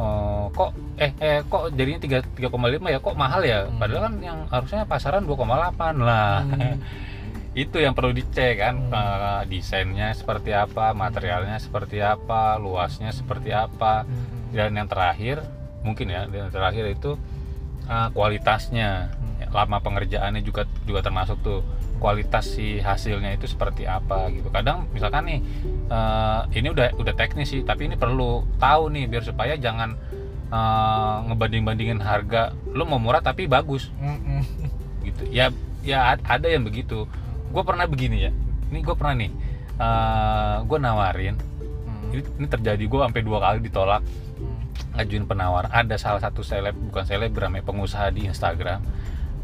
Oh, 0.00 0.48
kok 0.56 0.72
eh 0.96 1.12
eh 1.20 1.44
kok 1.44 1.76
jadinya 1.76 2.00
3 2.00 2.48
3,5 2.48 2.88
ya 2.88 2.96
kok 2.96 3.12
mahal 3.12 3.44
ya 3.44 3.68
Hmm. 3.68 3.76
padahal 3.76 4.02
kan 4.08 4.14
yang 4.24 4.38
harusnya 4.48 4.88
pasaran 4.88 5.28
2,8 5.28 6.00
lah 6.00 6.40
Hmm. 6.40 6.80
itu 7.52 7.76
yang 7.76 7.92
perlu 7.92 8.08
dicek 8.10 8.56
kan 8.56 8.80
Hmm. 8.80 8.96
Eh, 8.96 9.40
desainnya 9.52 10.16
seperti 10.16 10.56
apa 10.56 10.96
materialnya 10.96 11.60
seperti 11.60 12.00
apa 12.00 12.56
luasnya 12.56 13.12
seperti 13.12 13.52
apa 13.52 14.08
Hmm. 14.08 14.56
dan 14.56 14.72
yang 14.72 14.88
terakhir 14.88 15.44
mungkin 15.84 16.08
ya 16.08 16.24
yang 16.24 16.48
terakhir 16.48 16.88
itu 16.88 17.20
eh, 17.84 18.08
kualitasnya 18.16 19.12
Hmm. 19.12 19.52
lama 19.52 19.84
pengerjaannya 19.84 20.40
juga 20.40 20.64
juga 20.88 21.04
termasuk 21.04 21.36
tuh 21.44 21.60
kualitas 22.00 22.56
si 22.56 22.80
hasilnya 22.80 23.36
itu 23.36 23.44
seperti 23.44 23.84
apa 23.84 24.32
gitu. 24.32 24.48
Kadang 24.48 24.88
misalkan 24.90 25.28
nih 25.28 25.38
eh, 25.86 26.40
ini 26.56 26.72
udah 26.72 26.96
udah 26.96 27.12
teknis 27.12 27.52
sih 27.52 27.60
tapi 27.60 27.86
ini 27.86 28.00
perlu 28.00 28.48
tahu 28.56 28.88
nih 28.88 29.04
biar 29.06 29.22
supaya 29.22 29.54
jangan 29.54 29.94
eh, 30.48 31.16
ngebanding 31.28 31.62
bandingin 31.62 32.00
harga. 32.00 32.56
Lu 32.72 32.88
mau 32.88 32.96
murah 32.96 33.20
tapi 33.20 33.44
bagus. 33.44 33.92
Hmm. 34.00 34.40
gitu. 35.04 35.28
Ya 35.28 35.52
ya 35.80 36.16
ad- 36.16 36.24
ada 36.24 36.48
yang 36.48 36.64
begitu. 36.64 37.04
Gue 37.52 37.62
pernah 37.62 37.84
begini 37.84 38.24
ya. 38.24 38.32
Ini 38.72 38.80
gue 38.80 38.96
pernah 38.96 39.14
nih 39.14 39.30
gue 40.64 40.78
nawarin 40.78 41.36
Hmm. 41.80 42.12
ini, 42.12 42.22
ini 42.36 42.46
terjadi 42.46 42.84
gue 42.84 43.00
sampai 43.00 43.22
dua 43.22 43.38
kali 43.40 43.58
ditolak. 43.60 44.00
Hmm. 44.02 44.60
ngajuin 44.96 45.24
penawar. 45.24 45.68
Ada 45.70 45.96
salah 45.96 46.20
satu 46.20 46.40
seleb 46.40 46.72
bukan 46.74 47.04
selebgram 47.04 47.52
ya 47.54 47.62
pengusaha 47.62 48.08
di 48.10 48.24
Instagram. 48.24 48.80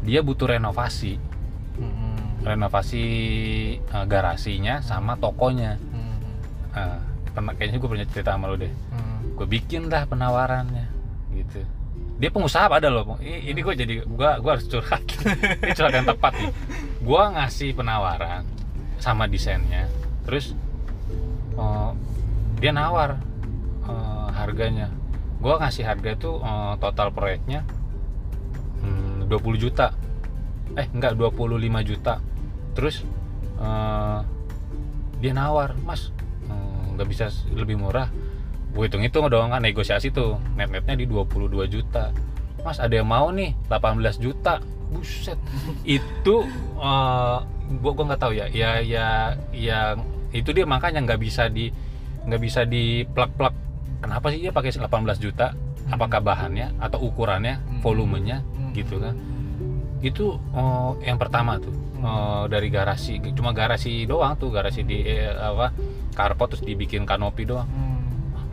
Dia 0.01 0.21
butuh 0.21 0.53
renovasi. 0.53 1.17
Renovasi 2.47 3.05
eh, 3.79 4.05
garasinya 4.07 4.79
sama 4.79 5.19
tokonya. 5.19 5.75
Hmm. 5.77 6.17
Eh, 6.73 6.99
pernah 7.37 7.53
kayaknya 7.53 7.77
gue 7.77 7.89
punya 7.89 8.05
cerita 8.09 8.33
sama 8.33 8.49
lo 8.49 8.57
deh. 8.57 8.73
Hmm. 8.89 9.37
gue 9.37 9.45
bikin 9.45 9.85
dah 9.93 10.09
penawarannya 10.09 10.89
gitu. 11.37 11.61
Dia 12.17 12.33
pengusaha 12.33 12.65
ada 12.65 12.89
loh 12.89 13.21
ini, 13.21 13.61
gue 13.61 13.73
jadi 13.77 13.93
gue 14.01 14.29
gue 14.41 14.51
harus 14.51 14.65
curhat. 14.65 15.05
Ini 15.61 15.77
curhat 15.77 15.93
yang 15.93 16.09
tepat 16.09 16.33
nih. 16.33 16.53
Gue 17.05 17.21
ngasih 17.21 17.77
penawaran 17.77 18.41
sama 18.97 19.29
desainnya 19.29 19.85
terus 20.25 20.57
eh, 21.53 21.91
dia 22.57 22.73
nawar 22.73 23.21
eh, 23.85 24.27
harganya. 24.33 24.89
Gue 25.37 25.53
ngasih 25.53 25.85
harga 25.85 26.17
itu 26.17 26.41
eh, 26.41 26.73
total 26.81 27.13
proyeknya 27.13 27.61
hmm, 28.81 29.29
20 29.29 29.61
juta. 29.61 29.93
Eh 30.73 30.89
enggak 30.89 31.13
25 31.13 31.61
juta 31.85 32.17
terus 32.77 33.01
eh, 33.57 34.19
dia 35.17 35.33
nawar 35.33 35.73
mas 35.81 36.13
eh, 36.45 36.83
nggak 36.93 37.07
bisa 37.09 37.33
lebih 37.57 37.81
murah. 37.81 38.13
Gue 38.69 38.85
hitung 38.85 39.01
hitung 39.01 39.25
dong 39.33 39.49
kan 39.49 39.65
negosiasi 39.65 40.13
tuh 40.13 40.37
net 40.53 40.69
netnya 40.69 40.93
di 40.93 41.09
22 41.09 41.49
juta. 41.65 42.13
Mas 42.61 42.77
ada 42.77 42.93
yang 42.93 43.09
mau 43.09 43.33
nih 43.33 43.57
18 43.65 44.21
juta. 44.21 44.61
Buset. 44.93 45.41
Itu 45.97 46.45
eh, 46.77 47.37
gua 47.81 47.91
gua 47.97 48.05
nggak 48.13 48.21
tahu 48.21 48.37
ya 48.37 48.45
ya 48.53 48.79
ya 48.79 49.33
yang 49.51 49.99
itu 50.31 50.51
dia 50.51 50.67
makanya 50.67 51.01
nggak 51.03 51.19
bisa 51.23 51.47
di 51.49 51.71
nggak 52.27 52.41
bisa 52.43 52.67
di 52.67 53.07
plug 53.07 53.31
plug 53.39 53.55
kenapa 54.03 54.27
sih 54.29 54.43
dia 54.43 54.53
pakai 54.53 54.69
18 54.69 54.85
juta? 55.17 55.57
Apakah 55.87 56.19
bahannya 56.19 56.75
atau 56.77 56.99
ukurannya 57.09 57.57
Hmm. 57.57 57.79
volumenya? 57.81 58.43
Hmm. 58.43 58.75
gitu 58.75 59.01
kan. 59.01 59.15
Itu 60.03 60.37
eh, 60.53 60.91
yang 61.09 61.17
pertama 61.17 61.57
tuh 61.57 61.73
eh, 62.01 62.43
dari 62.49 62.67
garasi 62.69 63.19
cuma 63.33 63.51
garasi 63.51 64.05
doang 64.05 64.37
tuh 64.37 64.53
garasi 64.53 64.85
di 64.85 65.01
eh, 65.05 65.33
apa 65.33 65.73
carport 66.13 66.57
terus 66.57 66.63
dibikin 66.65 67.05
kanopi 67.05 67.45
doang. 67.45 67.67
Hmm. 67.67 67.97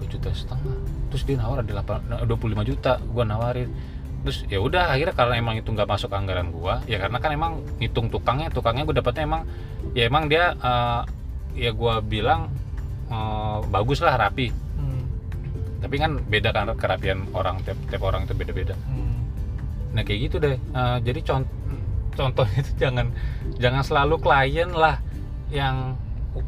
2 0.04 0.12
juta 0.12 0.28
setengah. 0.34 0.76
Terus 1.08 1.22
dia 1.24 1.36
nawar 1.40 1.64
ada 1.64 1.72
8, 1.80 2.28
25 2.28 2.68
juta 2.68 3.00
gua 3.08 3.24
nawarin. 3.24 3.70
Terus 4.24 4.38
ya 4.48 4.58
udah 4.60 4.92
akhirnya 4.92 5.14
karena 5.16 5.34
emang 5.40 5.54
itu 5.60 5.68
nggak 5.68 5.88
masuk 5.88 6.10
anggaran 6.12 6.48
gua 6.48 6.80
ya 6.88 6.96
karena 6.96 7.18
kan 7.20 7.30
emang 7.32 7.52
hitung 7.76 8.08
tukangnya 8.08 8.48
tukangnya 8.48 8.88
gue 8.88 8.96
dapetnya 8.96 9.28
emang 9.28 9.42
ya 9.92 10.08
emang 10.08 10.24
dia 10.32 10.56
eh, 10.56 11.02
ya 11.68 11.70
gua 11.72 12.00
bilang 12.00 12.52
eh, 13.08 13.58
bagus 13.68 14.00
lah 14.04 14.16
rapi. 14.16 14.48
Hmm. 14.52 15.04
tapi 15.84 16.00
kan 16.00 16.16
beda 16.16 16.48
kan 16.50 16.72
kerapian 16.80 17.28
orang 17.36 17.60
tiap, 17.62 17.76
tiap 17.92 18.02
orang 18.04 18.24
itu 18.24 18.34
beda-beda. 18.36 18.74
Hmm. 18.88 19.24
nah 19.92 20.02
kayak 20.02 20.20
gitu 20.28 20.36
deh. 20.40 20.56
Eh, 20.56 20.98
jadi 21.04 21.20
contoh 21.24 21.64
contohnya 22.14 22.58
itu 22.58 22.72
jangan 22.78 23.06
jangan 23.58 23.82
selalu 23.82 24.18
klien 24.18 24.70
lah 24.70 24.98
yang 25.50 25.98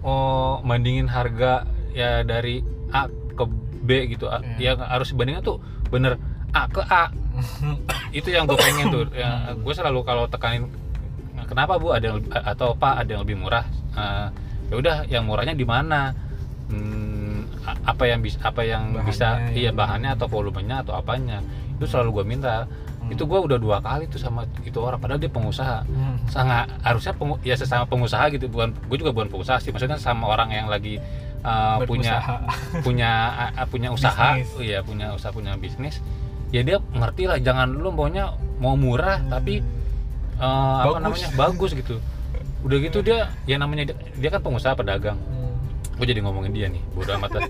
oh, 0.03 0.63
bandingin 0.63 1.07
harga 1.07 1.67
ya 1.93 2.23
dari 2.23 2.63
A 2.91 3.07
ke 3.11 3.45
B 3.83 3.91
gitu. 4.11 4.27
A- 4.27 4.43
Iya. 4.59 4.75
ya 4.79 4.87
harus 4.91 5.13
bandingnya 5.13 5.43
tuh 5.43 5.59
bener 5.91 6.19
A 6.51 6.67
ke 6.67 6.83
A. 6.83 7.13
Itu 8.19 8.33
yang 8.33 8.49
gue 8.49 8.57
pengen 8.57 8.89
tuh. 8.89 9.05
Ya, 9.13 9.53
gue 9.53 9.75
selalu 9.77 10.01
kalau 10.03 10.25
tekanin 10.27 10.73
kenapa 11.47 11.77
bu? 11.77 11.93
Ada 11.93 12.11
yang 12.11 12.19
atau 12.33 12.73
pak 12.75 13.05
ada 13.05 13.11
yang 13.13 13.23
lebih 13.23 13.37
murah? 13.39 13.63
Eh, 13.93 14.27
ya 14.73 14.75
udah 14.75 14.97
yang 15.07 15.23
murahnya 15.29 15.53
di 15.53 15.67
mana? 15.69 16.11
Hmm, 16.67 17.47
apa 17.87 18.05
yang 18.11 18.25
bisa 18.25 18.43
apa 18.43 18.67
yang 18.67 18.91
Bahannya, 18.91 19.07
bisa 19.07 19.27
iya. 19.55 19.71
ya. 19.71 19.73
bahannya 19.77 20.11
atau 20.19 20.27
volumenya 20.27 20.83
atau 20.83 20.99
apanya? 20.99 21.39
Itu 21.77 21.87
selalu 21.87 22.23
gue 22.23 22.25
minta 22.27 22.67
Hmm. 23.07 23.13
itu 23.13 23.23
gue 23.23 23.39
udah 23.41 23.55
dua 23.57 23.79
kali 23.79 24.05
tuh 24.05 24.19
sama 24.19 24.43
itu 24.61 24.75
orang 24.77 24.99
padahal 24.99 25.17
dia 25.17 25.29
pengusaha 25.29 25.83
Hmm. 25.83 26.19
sangat 26.27 26.67
harusnya 26.81 27.13
pengu- 27.13 27.39
ya 27.41 27.55
sesama 27.55 27.85
pengusaha 27.85 28.27
gitu 28.29 28.47
bukan 28.47 28.75
gue 28.75 28.97
juga 28.97 29.11
bukan 29.11 29.29
pengusaha 29.29 29.57
sih 29.57 29.71
maksudnya 29.71 29.95
sama 29.97 30.27
orang 30.29 30.51
yang 30.51 30.67
lagi 30.67 30.99
uh, 31.41 31.79
punya 31.81 32.19
punya 32.87 33.11
uh, 33.53 33.65
punya 33.65 33.89
usaha 33.89 34.35
Bisnis. 34.35 34.59
iya 34.61 34.79
punya 34.81 35.13
usaha 35.13 35.31
punya 35.31 35.55
bisnis 35.55 36.03
ya 36.49 36.61
dia 36.61 36.83
ngerti 36.93 37.23
lah 37.25 37.39
jangan 37.39 37.71
lu 37.71 37.91
maunya 37.91 38.31
mau 38.57 38.75
murah 38.75 39.23
tapi 39.25 39.63
uh, 40.37 40.83
apa 40.83 40.99
Bagus. 40.99 41.03
namanya 41.03 41.29
bagus 41.37 41.71
gitu 41.73 41.97
udah 42.63 42.79
gitu 42.81 42.99
dia 43.01 43.31
ya 43.45 43.57
namanya 43.57 43.87
dia, 43.87 43.97
dia 44.17 44.29
kan 44.29 44.41
pengusaha 44.41 44.75
pedagang 44.75 45.15
Hmm. 45.17 45.36
Gue 45.97 46.07
jadi 46.07 46.21
ngomongin 46.21 46.53
dia 46.53 46.69
nih 46.69 46.83
bodo 46.93 47.09
amat 47.17 47.31
dah. 47.33 47.43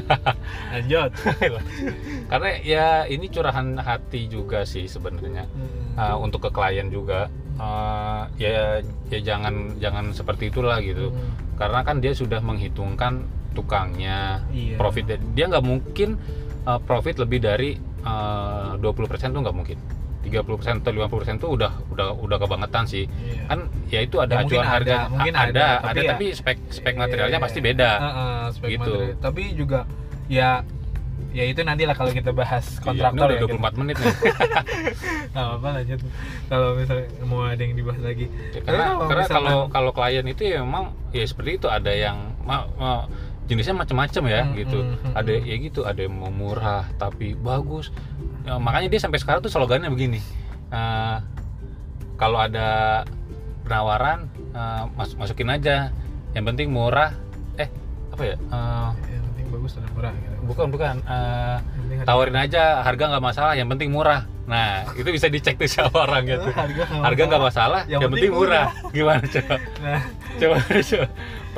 lanjut 0.72 1.10
karena 2.30 2.48
ya 2.60 2.86
ini 3.04 3.26
curahan 3.26 3.76
hati 3.78 4.26
juga 4.26 4.62
sih 4.62 4.84
sebenarnya 4.84 5.48
Hmm. 5.48 5.96
uh, 5.96 6.16
untuk 6.18 6.44
ke 6.44 6.50
klien 6.50 6.88
juga 6.88 7.26
uh, 7.56 8.28
ya 8.36 8.84
ya 9.08 9.18
jangan 9.18 9.76
jangan 9.78 10.12
seperti 10.12 10.48
itulah 10.48 10.78
gitu 10.78 11.08
Hmm. 11.08 11.56
karena 11.56 11.80
kan 11.80 11.98
dia 11.98 12.12
sudah 12.12 12.38
menghitungkan 12.38 13.24
tukangnya 13.52 14.44
Iya. 14.50 14.76
profit 14.76 15.08
dia 15.08 15.44
nggak 15.46 15.64
mungkin 15.64 16.20
uh, 16.64 16.78
profit 16.78 17.18
lebih 17.18 17.40
dari 17.40 17.74
uh, 18.04 18.76
20% 18.76 18.84
tuh 19.32 19.40
nggak 19.40 19.56
mungkin 19.56 19.78
30% 20.30 20.44
atau 20.78 20.90
50% 20.90 21.36
tuh 21.36 21.50
udah 21.50 21.72
udah 21.88 22.08
udah 22.14 22.36
kebangetan 22.36 22.84
sih 22.84 23.04
Iya. 23.04 23.42
kan 23.46 23.58
ya 23.86 24.00
itu 24.00 24.16
ada 24.16 24.32
Ya, 24.32 24.40
acuan 24.42 24.60
ada, 24.60 24.70
harga 24.70 24.96
mungkin 25.08 25.32
ada, 25.32 25.42
ada 25.42 25.66
tapi 25.78 25.88
ada 25.88 26.00
ya- 26.00 26.10
tapi 26.12 26.26
spek 26.32 26.58
spek 26.70 26.92
Iya, 26.92 27.00
materialnya 27.00 27.38
iya, 27.38 27.44
pasti 27.44 27.58
iya. 27.58 27.66
beda 27.66 27.90
Heeh, 27.96 28.40
spek 28.52 28.68
Gitu. 28.70 28.92
materi. 28.92 29.06
tapi 29.18 29.42
juga 29.52 29.80
ya 30.26 30.50
ya 31.28 31.44
itu 31.44 31.60
nanti 31.60 31.84
lah 31.84 31.92
kalau 31.92 32.08
kita 32.10 32.30
bahas 32.30 32.64
Iya, 32.64 32.72
ini 32.72 32.84
kontraktor 32.86 33.26
udah 33.26 33.34
ya 33.34 33.42
24 33.42 33.72
menit 33.76 33.96
nih. 33.96 34.08
Nggak 35.28 35.46
apa 35.52 35.68
lanjut 35.74 35.98
kalau 36.46 36.68
misalnya 36.74 37.06
mau 37.22 37.42
ada 37.42 37.58
yang 37.58 37.74
dibahas 37.74 38.00
lagi 38.00 38.26
Ya, 38.48 38.60
karena 38.62 38.84
kalau 38.86 39.06
karena 39.06 39.24
kalau 39.28 39.58
kalau 39.68 39.90
klien 39.92 40.24
itu 40.24 40.42
ya 40.46 40.58
memang 40.60 40.84
ya 41.10 41.24
seperti 41.24 41.50
itu 41.56 41.68
ada 41.68 41.90
yang 41.90 42.16
ma- 42.40 42.68
ma- 42.74 43.06
jenisnya 43.48 43.74
macam-macam 43.74 44.22
ya 44.28 44.40
Hmm, 44.44 44.52
gitu. 44.54 44.78
hmm, 44.78 44.94
hmm, 45.02 45.12
ada 45.16 45.32
hmm. 45.32 45.44
ya 45.44 45.56
gitu, 45.58 45.80
ada 45.82 46.00
yang 46.00 46.14
mau 46.14 46.28
murah 46.28 46.84
tapi 46.94 47.32
bagus. 47.32 47.88
Ya, 48.44 48.56
makanya 48.56 48.88
dia 48.88 49.00
sampai 49.00 49.18
sekarang 49.18 49.40
tuh 49.40 49.48
slogannya 49.48 49.88
begini. 49.88 50.20
eh, 50.68 51.16
kalau 52.14 52.38
ada 52.38 53.02
penawaran 53.64 54.28
eh, 54.52 54.84
mas- 54.94 55.16
masukin 55.16 55.48
aja. 55.48 55.88
Yang 56.32 56.44
penting 56.46 56.68
murah. 56.68 57.16
Eh 57.56 57.72
apa 58.10 58.22
ya? 58.22 58.36
Penting 58.36 59.17
bagus 59.50 59.72
dan 59.76 59.84
murah 59.92 60.12
gitu. 60.14 60.34
bukan 60.46 60.66
bukan. 60.70 60.94
Yang 61.00 62.00
harga- 62.00 62.06
tawarin 62.06 62.36
aja 62.38 62.62
harga 62.84 63.04
nggak 63.14 63.24
masalah. 63.24 63.52
Yang 63.56 63.68
penting 63.76 63.88
murah. 63.92 64.20
Nah 64.48 64.68
itu 65.00 65.08
bisa 65.08 65.26
dicek 65.28 65.54
tuh 65.56 65.68
siapa 65.68 65.96
orang 65.96 66.22
gitu. 66.24 66.48
harga 67.06 67.22
nggak 67.28 67.42
masalah. 67.42 67.80
Yang, 67.88 68.00
penting 68.12 68.32
murah. 68.32 68.66
Gimana 68.96 69.24
coba? 69.24 69.56
nah 69.82 70.02
coba, 70.38 70.56
coba 70.62 71.06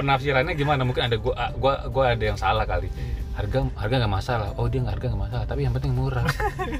penafsirannya 0.00 0.54
gimana 0.56 0.82
mungkin 0.86 1.04
ada 1.04 1.16
gua 1.20 1.52
gua 1.60 1.84
gua 1.92 2.04
ada 2.16 2.24
yang 2.24 2.38
salah 2.40 2.64
kali 2.64 2.88
harga 3.36 3.68
harga 3.76 3.94
nggak 4.00 4.12
masalah 4.12 4.48
oh 4.56 4.64
dia 4.68 4.80
nggak 4.80 4.94
harga 4.96 5.06
nggak 5.12 5.22
masalah 5.28 5.44
tapi 5.44 5.60
yang 5.68 5.74
penting 5.76 5.92
murah 5.92 6.24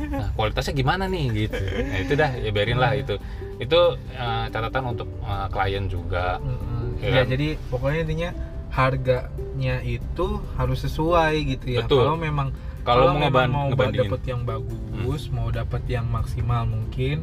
nah 0.08 0.28
kualitasnya 0.34 0.72
gimana 0.72 1.04
nih 1.04 1.24
gitu 1.46 1.60
nah 1.60 1.98
itu 2.00 2.12
dah 2.16 2.30
ya 2.36 2.50
biarin 2.52 2.78
lah 2.80 2.92
itu 2.96 3.14
itu 3.60 3.80
eh, 4.16 4.44
catatan 4.48 4.96
untuk 4.96 5.08
eh, 5.20 5.46
klien 5.52 5.84
juga 5.88 6.40
mm, 6.40 6.78
Ya 7.00 7.08
ya 7.08 7.22
kan? 7.24 7.32
jadi 7.32 7.48
pokoknya 7.72 8.00
intinya 8.04 8.30
harganya 8.88 9.76
itu 9.84 10.40
harus 10.56 10.78
sesuai 10.84 11.34
gitu 11.56 11.66
ya. 11.76 11.84
Betul. 11.84 12.06
kalau 12.06 12.16
memang 12.16 12.48
kalau 12.80 13.12
mau 13.12 13.28
ngeban 13.28 13.48
mau 13.52 13.68
dapet 13.72 14.20
yang 14.24 14.42
bagus 14.48 15.28
mau 15.28 15.48
dapat 15.52 15.82
yang 15.84 16.08
maksimal 16.08 16.64
mungkin 16.64 17.20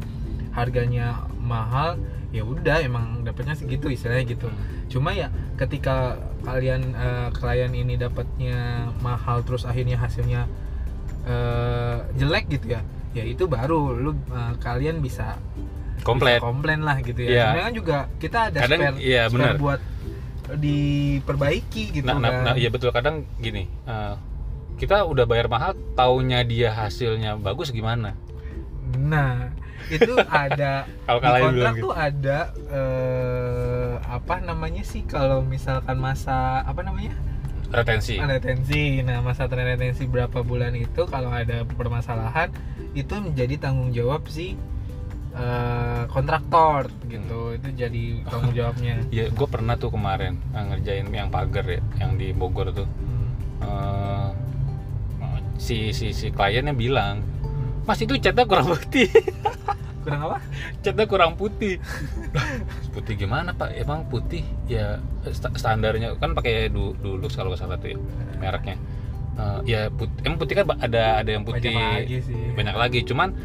harganya 0.54 1.26
mahal 1.42 1.98
ya 2.34 2.44
udah 2.44 2.84
emang 2.84 3.24
dapatnya 3.24 3.56
segitu 3.56 3.88
istilahnya 3.90 4.26
gitu. 4.28 4.48
Hmm. 4.52 4.86
cuma 4.92 5.16
ya 5.16 5.32
ketika 5.58 6.20
kalian 6.46 6.94
eh, 6.94 7.30
klien 7.34 7.72
ini 7.74 7.96
dapatnya 7.98 8.92
mahal 9.02 9.42
terus 9.42 9.66
akhirnya 9.66 9.98
hasilnya 9.98 10.46
eh, 11.26 11.98
jelek 12.20 12.46
gitu 12.52 12.78
ya 12.78 12.82
ya 13.16 13.24
itu 13.26 13.50
baru 13.50 13.96
lu 13.98 14.12
eh, 14.14 14.54
kalian 14.62 15.02
bisa 15.02 15.40
komplet 16.06 16.38
bisa 16.38 16.46
komplain 16.46 16.82
lah 16.86 16.98
gitu 17.02 17.26
ya. 17.26 17.30
Iya. 17.30 17.42
sebenarnya 17.42 17.66
kan 17.66 17.76
juga 17.76 17.98
kita 18.22 18.38
ada 18.52 18.60
Kadang, 18.64 18.80
spare, 18.80 18.98
iya, 19.02 19.24
spare 19.28 19.58
buat 19.58 19.82
diperbaiki 20.56 22.00
gitu 22.00 22.08
nah, 22.08 22.20
nah, 22.22 22.32
kan. 22.32 22.44
nah, 22.52 22.56
iya 22.56 22.72
betul. 22.72 22.96
Kadang 22.96 23.28
gini 23.42 23.68
eh, 23.68 24.16
kita 24.78 25.04
udah 25.04 25.26
bayar 25.26 25.50
mahal 25.52 25.74
taunya 25.98 26.46
dia 26.46 26.72
hasilnya 26.72 27.36
bagus 27.36 27.74
gimana? 27.74 28.14
Nah, 28.96 29.52
itu 29.90 30.14
ada 30.30 30.88
Kalau 31.08 31.20
di 31.20 31.44
kontrak 31.44 31.52
bilang 31.52 31.76
gitu. 31.76 31.84
tuh 31.90 31.94
ada 31.98 32.40
eh, 32.72 33.94
apa 34.06 34.36
namanya 34.40 34.84
sih 34.86 35.04
kalau 35.04 35.44
misalkan 35.44 35.98
masa 35.98 36.64
apa 36.64 36.86
namanya? 36.86 37.18
Retensi. 37.68 38.16
Retensi. 38.16 39.04
Nah, 39.04 39.20
masa 39.20 39.52
retensi 39.52 40.08
berapa 40.08 40.40
bulan 40.40 40.72
itu 40.78 41.04
kalau 41.12 41.28
ada 41.28 41.68
permasalahan 41.68 42.48
itu 42.96 43.12
menjadi 43.20 43.60
tanggung 43.60 43.92
jawab 43.92 44.24
si 44.32 44.56
eh, 45.38 46.02
kontraktor 46.10 46.90
gitu. 47.06 47.54
Itu 47.56 47.70
jadi 47.78 48.04
tanggung 48.26 48.54
jawabnya. 48.58 49.06
ya 49.18 49.30
gue 49.30 49.48
pernah 49.48 49.78
tuh 49.78 49.94
kemarin 49.94 50.42
eh, 50.52 50.64
ngerjain 50.74 51.08
yang 51.14 51.30
pagar 51.30 51.66
ya 51.70 51.82
yang 52.02 52.18
di 52.18 52.34
Bogor 52.34 52.74
tuh. 52.74 52.88
Hmm. 52.90 53.28
eh, 53.64 54.30
si 55.58 55.90
si 55.90 56.14
si 56.14 56.30
kliennya 56.30 56.74
bilang 56.78 57.26
mas 57.88 57.98
itu 58.04 58.14
catnya 58.20 58.46
kurang 58.46 58.68
putih. 58.74 59.08
Kurang 60.08 60.24
apa? 60.32 60.40
catnya 60.80 61.04
kurang 61.04 61.36
putih. 61.36 61.84
Putih 62.96 63.20
gimana 63.20 63.52
pak? 63.52 63.76
Emang 63.76 64.08
putih? 64.08 64.40
Ya 64.72 65.04
sta- 65.36 65.52
standarnya 65.52 66.16
kan 66.16 66.32
pakai 66.32 66.72
du 66.72 66.96
dulux 67.04 67.36
kalau 67.36 67.52
nggak 67.52 67.60
salah 67.60 67.76
tuh 67.76 67.92
ya, 67.92 67.98
mereknya. 68.40 68.80
Eh, 69.36 69.60
ya 69.68 69.82
put 69.92 70.08
emang 70.24 70.40
putih 70.40 70.64
kan 70.64 70.80
ada 70.80 71.20
ada 71.20 71.28
yang 71.28 71.44
putih. 71.44 71.76
Banyak 71.76 72.08
lagi 72.08 72.18
sih. 72.24 72.40
banyak 72.56 72.76
lagi. 72.80 73.00
Cuman 73.04 73.36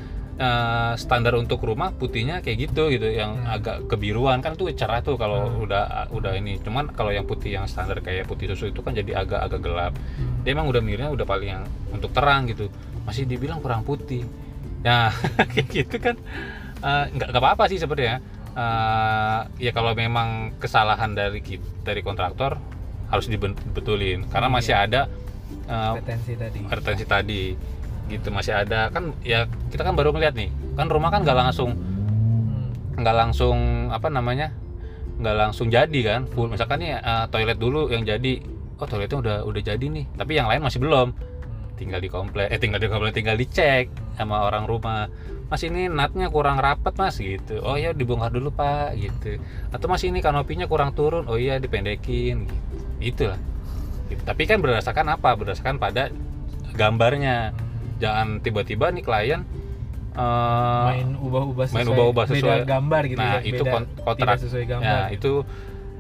eh, 0.42 0.92
standar 0.96 1.34
untuk 1.34 1.62
rumah 1.62 1.92
putihnya 1.92 2.42
kayak 2.42 2.66
gitu 2.66 2.90
gitu 2.90 3.06
yang 3.06 3.38
Hmm. 3.38 3.54
agak 3.54 3.86
kebiruan 3.86 4.42
kan 4.42 4.52
tuh 4.52 4.66
cerah 4.72 4.98
tuh 4.98 5.14
kalau 5.14 5.46
Hmm. 5.46 5.62
udah 5.62 5.84
udah 6.10 6.32
ini 6.34 6.58
cuman 6.58 6.90
kalau 6.90 7.10
yang 7.10 7.22
putih 7.22 7.54
yang 7.54 7.64
standar 7.64 8.00
kayak 8.00 8.26
putih 8.26 8.50
susu 8.50 8.66
itu 8.68 8.82
kan 8.82 8.90
jadi 8.90 9.14
agak 9.16 9.38
agak 9.40 9.60
gelap 9.60 9.94
Hmm. 9.94 10.42
dia 10.42 10.50
emang 10.50 10.66
udah 10.66 10.80
miripnya 10.80 11.08
udah 11.08 11.22
paling 11.22 11.50
yang 11.52 11.62
untuk 11.88 12.10
terang 12.10 12.46
gitu 12.46 12.66
masih 13.02 13.22
dibilang 13.22 13.58
kurang 13.58 13.82
putih 13.82 14.26
nah 14.82 15.14
kayak 15.52 15.66
gitu 15.70 15.96
kan 15.96 16.18
eh, 16.80 17.04
nggak 17.08 17.28
nggak 17.30 17.42
apa-apa 17.42 17.64
sih 17.66 17.78
sebenarnya 17.78 18.18
Eh, 18.52 19.40
ya 19.58 19.72
kalau 19.72 19.96
memang 19.96 20.52
kesalahan 20.60 21.16
dari 21.16 21.40
dari 21.80 22.00
kontraktor 22.00 22.60
harus 23.08 23.24
dibetulin 23.24 24.28
karena 24.28 24.48
Iya. 24.50 24.54
masih 24.54 24.74
ada 24.76 25.00
eh, 25.64 25.92
Retensi 25.96 26.32
tadi. 26.36 26.60
retensi 26.60 27.04
tadi 27.06 27.42
gitu 28.08 28.32
masih 28.34 28.56
ada. 28.56 28.88
Kan 28.90 29.14
ya 29.22 29.46
kita 29.70 29.82
kan 29.86 29.94
baru 29.94 30.14
melihat 30.14 30.34
nih. 30.34 30.50
Kan 30.78 30.88
rumah 30.88 31.12
kan 31.12 31.22
nggak 31.22 31.38
langsung 31.38 31.76
nggak 32.92 33.16
langsung 33.16 33.88
apa 33.88 34.12
namanya 34.12 34.52
nggak 35.20 35.36
langsung 35.36 35.68
jadi 35.68 36.00
kan 36.02 36.26
full. 36.30 36.48
Misalkan 36.50 36.82
nih 36.82 36.98
eh, 36.98 37.24
toilet 37.30 37.58
dulu 37.58 37.90
yang 37.92 38.02
jadi. 38.02 38.42
Oh 38.82 38.88
toiletnya 38.88 39.18
udah 39.22 39.36
udah 39.46 39.62
jadi 39.62 39.86
nih. 39.86 40.10
Tapi 40.18 40.32
yang 40.34 40.50
lain 40.50 40.62
masih 40.64 40.82
belum. 40.82 41.08
Hmm. 41.12 41.30
tinggal 41.80 41.98
di 42.04 42.12
komplek 42.12 42.46
eh 42.52 42.60
tinggal 42.62 42.78
di 42.78 42.86
komplek 42.86 43.16
tinggal 43.16 43.34
dicek 43.34 43.90
sama 44.14 44.46
orang 44.46 44.70
rumah. 44.70 45.08
Mas 45.52 45.60
ini 45.68 45.84
natnya 45.90 46.32
kurang 46.32 46.56
rapat 46.56 46.96
mas 46.96 47.20
gitu. 47.20 47.60
Oh 47.60 47.76
ya 47.76 47.92
dibongkar 47.92 48.32
dulu 48.32 48.54
pak 48.54 48.96
gitu. 48.96 49.36
Atau 49.68 49.90
mas 49.90 50.00
ini 50.06 50.24
kanopinya 50.24 50.64
kurang 50.64 50.96
turun. 50.96 51.28
Oh 51.28 51.36
iya 51.36 51.60
dipendekin 51.60 52.48
gitu. 52.48 52.76
Itulah. 53.02 53.40
Gitu. 54.08 54.22
tapi 54.28 54.44
kan 54.44 54.60
berdasarkan 54.60 55.16
apa? 55.16 55.34
Berdasarkan 55.36 55.76
pada 55.80 56.12
gambarnya. 56.76 57.52
Jangan 58.02 58.42
tiba-tiba 58.42 58.90
nih 58.90 59.00
klien 59.00 59.40
eh, 60.12 60.84
main 60.84 61.08
ubah-ubah 61.16 61.64
sesuai 61.64 61.78
main 61.78 61.88
ubah-ubah 61.88 62.24
beda 62.26 62.34
sesuai- 62.36 62.66
gambar 62.66 63.02
gitu 63.06 63.18
nah 63.18 63.32
ya 63.32 63.40
itu 63.40 63.62
beda, 63.62 63.72
kon- 63.72 63.90
kontrak 63.96 64.18
tidak 64.18 64.38
sesuai 64.42 64.64
gambar 64.66 64.84
Ya, 64.84 65.00
itu 65.08 65.32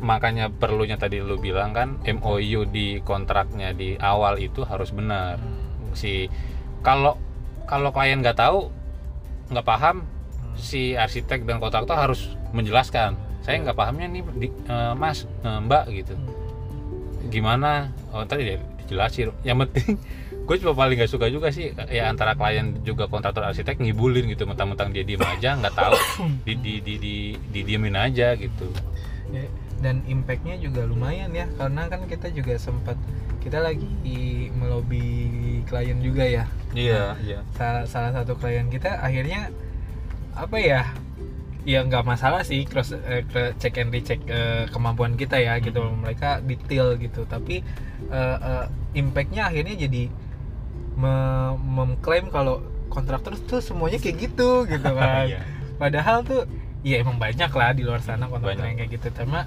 makanya 0.02 0.50
perlunya 0.50 0.98
tadi 0.98 1.22
lu 1.22 1.38
bilang 1.38 1.70
kan 1.70 2.02
MOU 2.02 2.66
di 2.66 2.98
kontraknya 3.00 3.70
di 3.70 3.94
awal 3.96 4.34
itu 4.36 4.66
harus 4.66 4.90
benar. 4.90 5.38
Hmm. 5.38 5.94
Si 5.94 6.26
kalau 6.82 7.14
kalau 7.64 7.88
klien 7.88 8.18
nggak 8.18 8.34
tahu, 8.34 8.66
nggak 9.48 9.62
paham, 9.62 10.02
Hmm. 10.02 10.58
si 10.58 10.92
arsitek 10.92 11.46
dan 11.46 11.56
kontraktor 11.56 11.94
harus 11.94 12.34
menjelaskan. 12.50 13.14
Saya 13.40 13.62
nggak 13.62 13.78
pahamnya 13.78 14.10
nih, 14.10 14.22
di- 14.36 14.54
eh, 14.66 14.92
Mas, 14.92 15.22
eh, 15.40 15.58
Mbak 15.62 15.84
gitu. 15.94 16.14
Gimana? 17.28 17.94
Oh, 18.10 18.26
tadi 18.26 18.58
dia 18.92 19.08
dijelasin. 19.08 19.28
Yang 19.42 19.56
penting 19.64 19.90
gue 20.46 20.56
cuma 20.58 20.74
paling 20.74 20.98
nggak 20.98 21.06
suka 21.08 21.30
juga 21.30 21.48
sih 21.48 21.70
ya 21.86 22.10
antara 22.10 22.34
klien 22.34 22.74
juga 22.82 23.06
kontraktor 23.06 23.46
arsitek 23.46 23.78
ngibulin 23.78 24.26
gitu 24.26 24.42
mentang-mentang 24.42 24.90
dia 24.90 25.06
diem 25.06 25.22
aja 25.22 25.54
nggak 25.54 25.70
tahu 25.70 25.94
di 26.46 26.58
di 26.58 26.74
di 26.82 26.94
di 26.98 27.14
didiemin 27.48 27.94
aja 27.94 28.34
gitu 28.34 28.66
Ya, 29.30 29.46
dan 29.80 30.02
impactnya 30.04 30.58
juga 30.58 30.84
lumayan 30.84 31.30
ya 31.30 31.46
karena 31.56 31.86
kan 31.86 32.04
kita 32.04 32.28
juga 32.28 32.58
sempat 32.58 32.98
kita 33.38 33.62
lagi 33.62 33.86
melobi 34.52 35.06
klien 35.64 36.02
juga 36.02 36.26
ya 36.26 36.44
Iya, 36.74 37.16
iya. 37.22 37.38
salah 37.54 37.86
salah 37.86 38.10
satu 38.12 38.34
klien 38.34 38.66
kita 38.66 38.98
akhirnya 38.98 39.48
apa 40.34 40.58
ya 40.58 40.90
ya 41.62 41.80
nggak 41.80 42.02
masalah 42.02 42.42
sih 42.42 42.66
cross 42.66 42.92
eh, 42.92 43.22
check 43.56 43.78
and 43.78 43.88
recheck 43.88 44.18
eh, 44.26 44.66
kemampuan 44.68 45.14
kita 45.14 45.38
ya 45.38 45.56
gitu 45.58 45.80
Mhm. 45.80 46.02
mereka 46.02 46.42
detail 46.42 46.98
gitu 46.98 47.22
tapi 47.24 47.62
eh, 48.10 48.36
eh, 48.36 48.66
impactnya 48.92 49.48
akhirnya 49.48 49.74
jadi 49.78 50.02
me- 50.94 51.56
mengklaim 51.58 52.28
kalau 52.28 52.60
kontraktor 52.88 53.32
tuh 53.38 53.58
semuanya 53.58 53.96
kayak 53.96 54.16
gitu 54.22 54.64
gitu 54.66 54.90
kan 54.98 55.24
Iya. 55.26 55.40
padahal 55.76 56.20
tuh 56.22 56.44
ya 56.82 56.98
emang 56.98 57.16
banyak 57.16 57.48
lah 57.48 57.70
di 57.70 57.82
luar 57.82 58.00
sana 58.00 58.26
kontraktor 58.26 58.58
Banyak. 58.58 58.68
yang 58.68 58.78
kayak 58.78 58.90
gitu 58.92 59.06
cuma 59.18 59.46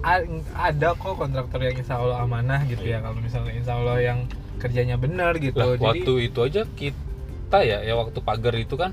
a- 0.00 0.28
ada 0.54 0.88
kok 0.92 1.14
kontraktor 1.14 1.60
yang 1.60 1.74
insya 1.74 1.96
Allah 1.96 2.22
amanah 2.22 2.60
gitu 2.64 2.84
ya 2.84 3.00
kalau 3.00 3.18
misalnya 3.18 3.52
insya 3.52 3.74
Allah 3.74 3.98
yang 3.98 4.18
kerjanya 4.56 4.96
benar 4.96 5.36
gitu 5.36 5.56
Lah, 5.56 5.74
jadi 5.74 5.84
waktu 6.00 6.12
itu 6.24 6.38
aja 6.40 6.62
kita 6.70 7.58
ya, 7.60 7.78
ya 7.80 7.94
waktu 7.94 8.18
pagar 8.20 8.54
itu 8.54 8.74
kan 8.74 8.92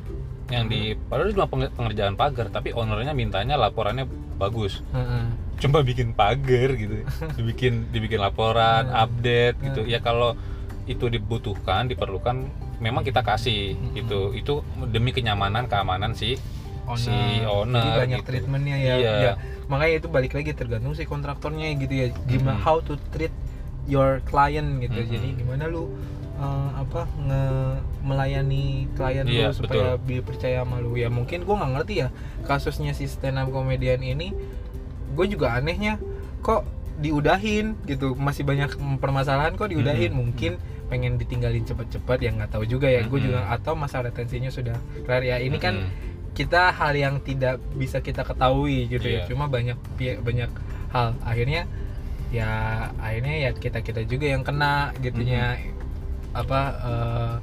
yang 0.49 0.67
di 0.67 0.93
padahal 0.99 1.31
cuma 1.31 1.47
penge- 1.47 1.71
pengerjaan 1.71 2.13
pagar, 2.13 2.47
tapi 2.47 2.71
ownernya 2.71 3.11
mintanya 3.11 3.55
laporannya 3.55 4.05
bagus. 4.35 4.83
Heeh. 4.91 5.23
Cuma 5.57 5.81
bikin 5.81 6.11
pagar 6.11 6.73
gitu. 6.73 7.03
dibikin 7.37 7.87
dibikin 7.89 8.19
laporan, 8.19 8.85
Hmm. 8.85 9.03
update 9.03 9.57
gitu. 9.61 9.81
Hmm. 9.81 9.89
Ya 9.89 9.99
kalau 9.99 10.35
itu 10.83 11.07
dibutuhkan, 11.07 11.85
diperlukan 11.85 12.47
memang 12.77 13.01
kita 13.01 13.21
kasih 13.21 13.73
Hmm. 13.73 13.93
gitu. 13.95 14.19
Itu 14.31 14.53
demi 14.87 15.11
kenyamanan, 15.11 15.65
keamanan 15.65 16.13
si 16.13 16.35
si 16.93 17.07
Jadi 17.07 17.47
owner 17.47 17.95
banyak 17.95 18.19
gitu. 18.19 18.27
treatmentnya 18.27 18.75
ya, 18.75 18.95
Iya. 18.97 19.13
ya. 19.23 19.33
makanya 19.63 19.95
itu 19.97 20.07
balik 20.11 20.35
lagi 20.35 20.51
tergantung 20.51 20.91
si 20.91 21.07
kontraktornya 21.07 21.71
gitu 21.73 21.95
ya 21.95 22.07
gimana 22.27 22.59
Mhm. 22.59 22.61
how 22.61 22.77
to 22.77 22.99
treat 23.09 23.31
your 23.85 24.19
client 24.21 24.83
gitu 24.83 24.99
Mhm. 24.99 25.07
jadi 25.07 25.27
gimana 25.33 25.63
lu 25.65 25.87
eh, 26.35 26.69
apa 26.75 27.07
nge 27.15 27.43
melayani 28.03 28.63
klien 28.91 29.23
Iya, 29.23 29.47
lu 29.47 29.55
supaya 29.55 29.95
dia 29.97 30.19
percaya 30.19 30.57
sama 30.59 30.77
lu 30.77 30.93
ya 30.93 31.07
mungkin 31.07 31.47
gua 31.47 31.55
nggak 31.55 31.71
ngerti 31.73 31.93
ya 31.95 32.07
kasusnya 32.43 32.91
si 32.91 33.07
stand 33.07 33.37
up 33.37 33.47
comedian 33.47 34.03
ini 34.03 34.35
gue 35.13 35.25
juga 35.29 35.53
anehnya 35.53 36.01
kok 36.39 36.65
diudahin 36.95 37.77
gitu. 37.83 38.13
Masih 38.13 38.43
banyak 38.43 38.73
permasalahan 38.97 39.53
kok 39.53 39.67
diudahin. 39.67 40.11
Mhm. 40.11 40.19
mungkin 40.19 40.51
pengen 40.83 41.15
ditinggalin 41.15 41.63
cepet-cepet 41.63 42.19
ya 42.19 42.29
nggak 42.31 42.51
tahu 42.51 42.65
juga 42.65 42.85
ya. 42.85 43.01
Gue 43.03 43.17
Mhm. 43.17 43.25
juga 43.25 43.39
atau 43.47 43.73
masa 43.73 44.01
retensinya 44.01 44.49
sudah 44.49 44.75
kelar 45.01 45.21
ya 45.21 45.37
ini 45.37 45.57
kan 45.57 45.73
Mm-mm. 45.79 46.33
kita 46.33 46.69
hal 46.69 46.93
yang 46.93 47.17
tidak 47.19 47.57
bisa 47.73 47.97
kita 47.97 48.21
ketahui 48.21 48.85
gitu 48.87 49.05
ya. 49.05 49.21
Iya. 49.21 49.25
cuma 49.25 49.45
banyak 49.47 49.77
banyak 50.19 50.51
hal. 50.89 51.13
Akhirnya 51.21 51.65
ya 52.29 52.49
akhirnya 52.97 53.35
ya 53.39 53.51
kita 53.53 53.79
kita 53.79 54.01
juga 54.03 54.25
yang 54.27 54.41
kena 54.41 54.93
gitunya. 54.99 55.57
Apa 56.33 56.59
eh, 56.81 57.35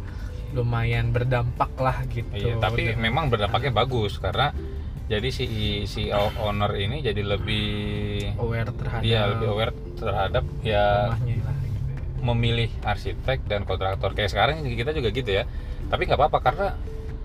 lumayan 0.51 1.11
berdampak 1.11 1.71
lah 1.77 2.03
gitu. 2.07 2.35
Iya, 2.35 2.59
tapi 2.59 2.91
Dan- 2.91 2.99
memang 2.99 3.31
berdampaknya 3.31 3.71
bagus. 3.73 4.19
Karena 4.19 4.51
jadi 5.11 5.29
si 5.29 5.45
si 5.85 6.03
owner 6.15 6.71
ini 6.77 7.03
jadi 7.03 7.19
lebih 7.21 7.67
aware 8.39 8.71
terhadap 8.71 9.03
dia 9.03 9.21
lebih 9.27 9.47
aware 9.51 9.73
terhadap 9.99 10.45
ya 10.63 11.11
rumahnya 11.11 11.35
lah 11.43 11.57
gitu. 11.59 12.01
memilih 12.23 12.71
arsitek 12.81 13.39
dan 13.45 13.67
kontraktor 13.67 14.15
kayak 14.15 14.31
sekarang 14.31 14.63
kita 14.63 14.95
juga 14.95 15.11
gitu 15.11 15.31
ya 15.33 15.51
tapi 15.91 16.07
nggak 16.07 16.15
apa-apa 16.15 16.39
karena 16.41 16.67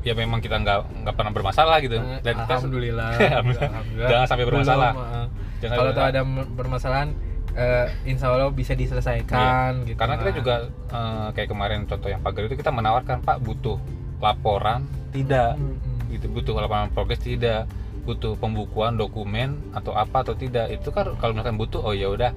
ya 0.01 0.13
memang 0.13 0.37
kita 0.37 0.57
nggak 0.57 1.05
nggak 1.05 1.13
pernah 1.13 1.31
bermasalah 1.31 1.77
gitu 1.79 1.97
Eh, 1.97 2.21
dan 2.21 2.33
kita 2.39 2.53
alhamdulillah, 2.57 3.09
Alhamdulillah. 3.17 3.69
Alhamdulillah. 3.69 4.09
Jangan 4.09 4.25
sampai 4.25 4.45
bermasalah. 4.45 4.91
Belum, 4.91 5.05
eh. 5.05 5.27
Jangan 5.55 5.75
kalau 5.75 5.91
ada 6.05 6.21
permasalahan 6.53 7.07
eh, 7.55 7.85
insya 8.05 8.25
Allah 8.29 8.49
bisa 8.51 8.73
diselesaikan 8.75 9.81
gitu 9.83 9.93
Iya. 9.93 9.99
karena 10.01 10.13
kita 10.17 10.29
lah. 10.29 10.37
juga 10.37 10.55
eh, 10.91 11.27
kayak 11.33 11.49
kemarin 11.49 11.79
contoh 11.85 12.09
yang 12.09 12.21
pagar 12.21 12.41
itu 12.43 12.55
kita 12.55 12.69
menawarkan 12.69 13.17
pak 13.19 13.37
butuh 13.39 13.77
laporan 14.19 14.85
tidak 15.09 15.57
Mm-mm. 15.57 15.84
Gitu 16.11 16.29
butuh 16.29 16.53
laporan 16.57 16.91
progres 16.91 17.21
tidak 17.21 17.69
butuh 18.05 18.37
pembukuan 18.37 18.95
dokumen 18.95 19.73
atau 19.73 19.97
apa 19.97 20.21
atau 20.21 20.37
tidak 20.37 20.69
itu 20.69 20.93
kan 20.93 21.17
kalau 21.17 21.33
misalkan 21.33 21.57
butuh 21.57 21.81
oh 21.81 21.93
ya 21.97 22.05
udah 22.11 22.31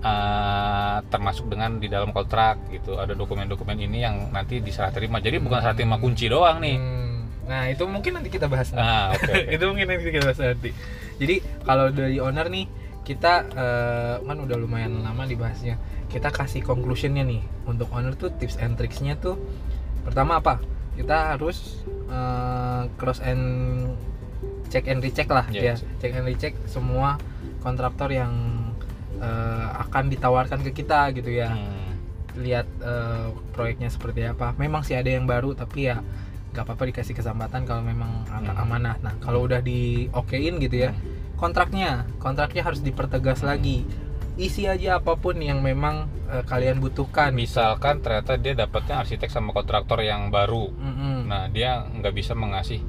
eh, 0.00 0.96
termasuk 1.12 1.52
dengan 1.52 1.76
di 1.76 1.92
dalam 1.92 2.10
kontrak 2.16 2.72
gitu 2.72 2.96
ada 2.96 3.12
dokumen-dokumen 3.12 3.76
ini 3.76 4.00
yang 4.00 4.32
nanti 4.32 4.64
diserah 4.64 4.88
terima 4.88 5.20
jadi 5.20 5.36
bukan 5.36 5.60
serah 5.60 5.76
terima 5.76 6.00
kunci 6.00 6.32
doang 6.32 6.58
nih 6.64 6.76
Hmm. 6.80 7.10
Nah 7.50 7.66
itu 7.66 7.82
mungkin 7.90 8.14
nanti 8.14 8.30
kita 8.30 8.46
bahas. 8.46 8.70
ah 8.78 9.10
oke 9.10 9.26
oke. 9.26 9.50
itu 9.58 9.64
mungkin 9.66 9.86
nanti 9.90 10.14
kita 10.14 10.22
bahas 10.22 10.38
nanti. 10.38 10.70
Jadi 11.18 11.34
kalau 11.66 11.90
dari 11.90 12.22
owner 12.22 12.46
nih 12.46 12.70
kita 13.02 13.32
eh, 13.50 14.14
kan 14.22 14.38
udah 14.38 14.54
lumayan 14.54 15.02
lama 15.02 15.26
dibahasnya. 15.26 15.74
Kita 16.06 16.30
kasih 16.30 16.62
conclusionnya 16.62 17.26
nih 17.26 17.42
untuk 17.66 17.90
owner 17.90 18.14
tuh 18.14 18.30
tips 18.30 18.62
and 18.62 18.78
tricksnya 18.78 19.18
tuh 19.18 19.34
pertama 20.06 20.38
apa? 20.38 20.62
Kita 21.00 21.32
harus 21.32 21.80
eh, 22.06 22.82
cross 22.94 23.24
and 23.24 23.42
check 24.68 24.86
and 24.86 25.00
recheck 25.00 25.26
lah 25.26 25.48
Iya, 25.48 25.74
ya. 25.74 25.74
Check 25.98 26.12
and 26.12 26.24
recheck 26.24 26.54
semua 26.68 27.16
kontraktor 27.58 28.08
yang 28.08 28.32
eh, 29.16 29.68
akan 29.80 30.08
ditawarkan 30.08 30.60
ke 30.62 30.70
kita 30.74 31.10
gitu 31.12 31.32
ya 31.32 31.50
Hmm, 31.50 31.96
lihat 32.38 32.68
eh, 32.80 33.26
proyeknya 33.50 33.88
seperti 33.88 34.24
apa. 34.24 34.52
Memang 34.56 34.80
sih 34.80 34.94
ada 34.94 35.08
yang 35.08 35.24
baru 35.24 35.52
tapi 35.52 35.88
ya 35.88 35.98
nggak 36.50 36.66
apa-apa 36.66 36.82
dikasih 36.90 37.14
kesempatan 37.14 37.62
kalau 37.62 37.80
memang 37.80 38.26
angka 38.26 38.52
Hmm. 38.52 38.62
amanah. 38.64 38.96
Nah 39.00 39.14
kalau 39.18 39.44
udah 39.44 39.60
di 39.60 40.06
okein 40.10 40.58
gitu 40.58 40.84
ya 40.84 40.92
kontraknya, 41.34 42.04
kontraknya 42.18 42.60
harus 42.60 42.80
dipertegas 42.80 43.40
Hmm. 43.40 43.50
lagi. 43.50 43.88
Isi 44.40 44.64
aja 44.64 44.96
apa 44.96 45.14
pun 45.14 45.36
yang 45.36 45.60
memang 45.60 46.08
eh, 46.26 46.40
kalian 46.42 46.80
butuhkan. 46.80 47.28
misalkan 47.30 48.00
ternyata 48.00 48.34
dia 48.34 48.56
dapatnya 48.56 48.98
arsitek 48.98 49.28
sama 49.28 49.52
kontraktor 49.52 50.00
yang 50.00 50.28
baru 50.28 50.72
Mm-mm. 50.72 51.28
nah 51.28 51.44
dia 51.46 51.84
nggak 51.84 52.10
bisa 52.10 52.32
mengasih 52.32 52.80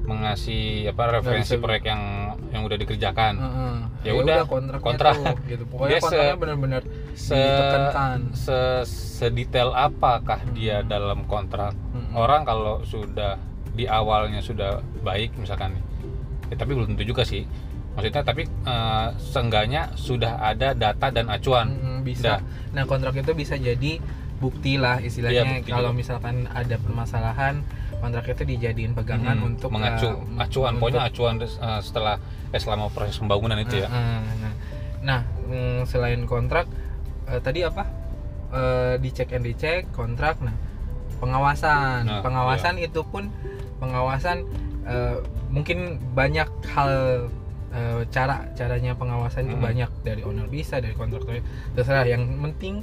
mengasih 0.00 0.90
apa 0.90 1.02
referensi 1.12 1.54
bisa. 1.54 1.60
proyek 1.60 1.84
yang 1.84 2.02
yang 2.50 2.62
udah 2.62 2.76
dikerjakan 2.76 3.34
Heeh. 3.36 3.74
Ya 4.00 4.12
udah, 4.16 4.48
kontrak. 4.48 4.80
tuh, 5.14 5.36
gitu. 5.44 5.64
Pokoknya 5.70 5.90
Dia 5.90 5.98
se- 5.98 6.04
kontraknya 6.04 6.36
benar-benar 6.36 6.82
se, 7.12 7.40
se 8.32 8.58
sedetail 9.20 9.70
apakah 9.70 10.40
dia 10.50 10.80
dalam 10.82 11.26
kontrak 11.26 11.76
Mm-mm. 11.92 12.14
orang 12.14 12.42
kalau 12.42 12.80
sudah 12.82 13.36
di 13.70 13.84
awalnya 13.84 14.40
sudah 14.40 14.78
baik 15.00 15.36
misalkan 15.36 15.74
nih 15.74 15.84
ya, 16.48 16.56
tapi 16.56 16.72
belum 16.72 16.94
tentu 16.94 17.06
juga 17.06 17.22
sih 17.22 17.46
maksudnya 18.02 18.22
tapi 18.22 18.42
eh, 18.46 19.08
seenggaknya 19.14 19.82
sudah 19.94 20.40
ada 20.42 20.72
data 20.72 21.06
dan 21.08 21.28
acuan 21.28 21.68
Mm, 21.70 22.00
bisa. 22.02 22.40
Nah 22.70 22.84
kontrak 22.84 23.12
itu 23.14 23.32
bisa 23.32 23.54
jadi 23.54 24.00
bukti 24.36 24.74
lah 24.74 24.96
Iya, 24.96 25.06
istilahnya. 25.06 25.42
bukti 25.60 25.68
kalau 25.68 25.92
juga. 25.92 26.00
misalkan 26.00 26.48
ada 26.48 26.76
permasalahan, 26.76 27.60
kontrak 27.94 28.24
itu 28.26 28.42
dijadiin 28.46 28.92
pegangan 28.92 29.36
Hmm, 29.36 29.48
untuk 29.52 29.68
mengacu 29.68 30.08
eh, 30.08 30.16
acuan 30.40 30.72
untuk- 30.72 30.80
pokoknya 30.82 31.02
acuan 31.04 31.34
eh, 31.38 31.50
setelah 31.78 32.16
eh, 32.48 32.56
selama 32.56 32.88
proses 32.88 33.14
pembangunan 33.14 33.58
itu 33.58 33.76
ya 33.76 33.86
Nah, 33.86 34.24
nah, 34.34 34.52
nah 35.02 35.20
mm, 35.44 35.84
selain 35.84 36.24
kontrak 36.24 36.64
eh, 37.26 37.36
tadi 37.38 37.60
apa? 37.62 37.84
Eh, 38.50 38.94
dicek 38.98 39.30
and 39.30 39.44
dicek 39.44 39.92
kontrak. 39.92 40.40
Nah 40.40 40.56
pengawasan, 41.18 42.08
Nah, 42.08 42.20
pengawasan 42.20 42.80
itu 42.80 43.04
pun 43.04 43.28
pengawasan 43.76 44.48
eh, 44.82 45.20
mungkin 45.48 46.00
banyak 46.10 46.48
hal 46.66 46.92
eh, 47.70 48.02
cara 48.08 48.50
caranya 48.52 48.92
pengawasan 48.92 49.46
itu 49.46 49.54
Mhm. 49.54 49.62
banyak 49.62 49.90
dari 50.02 50.22
owner 50.22 50.46
bisa 50.46 50.78
dari 50.78 50.92
kontraktor 50.92 51.38
terserah 51.72 52.02
yang 52.04 52.22
penting 52.40 52.82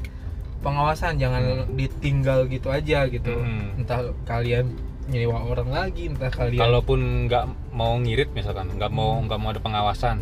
pengawasan 0.57 1.15
jangan 1.15 1.43
ditinggal 1.71 2.47
gitu 2.47 2.67
aja 2.69 3.05
gitu 3.05 3.33
Mhm. 3.33 3.79
entah 3.79 3.99
kalian 4.23 4.71
nyewa 5.07 5.39
orang 5.41 5.69
lagi 5.69 6.07
entah 6.07 6.27
kalian 6.27 6.59
kalaupun 6.59 6.99
nggak 7.25 7.43
mau 7.71 7.95
ngirit 7.95 8.31
misalkan 8.31 8.67
nggak 8.69 8.89
mau 8.89 9.19
nggak 9.21 9.37
mau 9.37 9.49
ada 9.49 9.61
pengawasan 9.61 10.19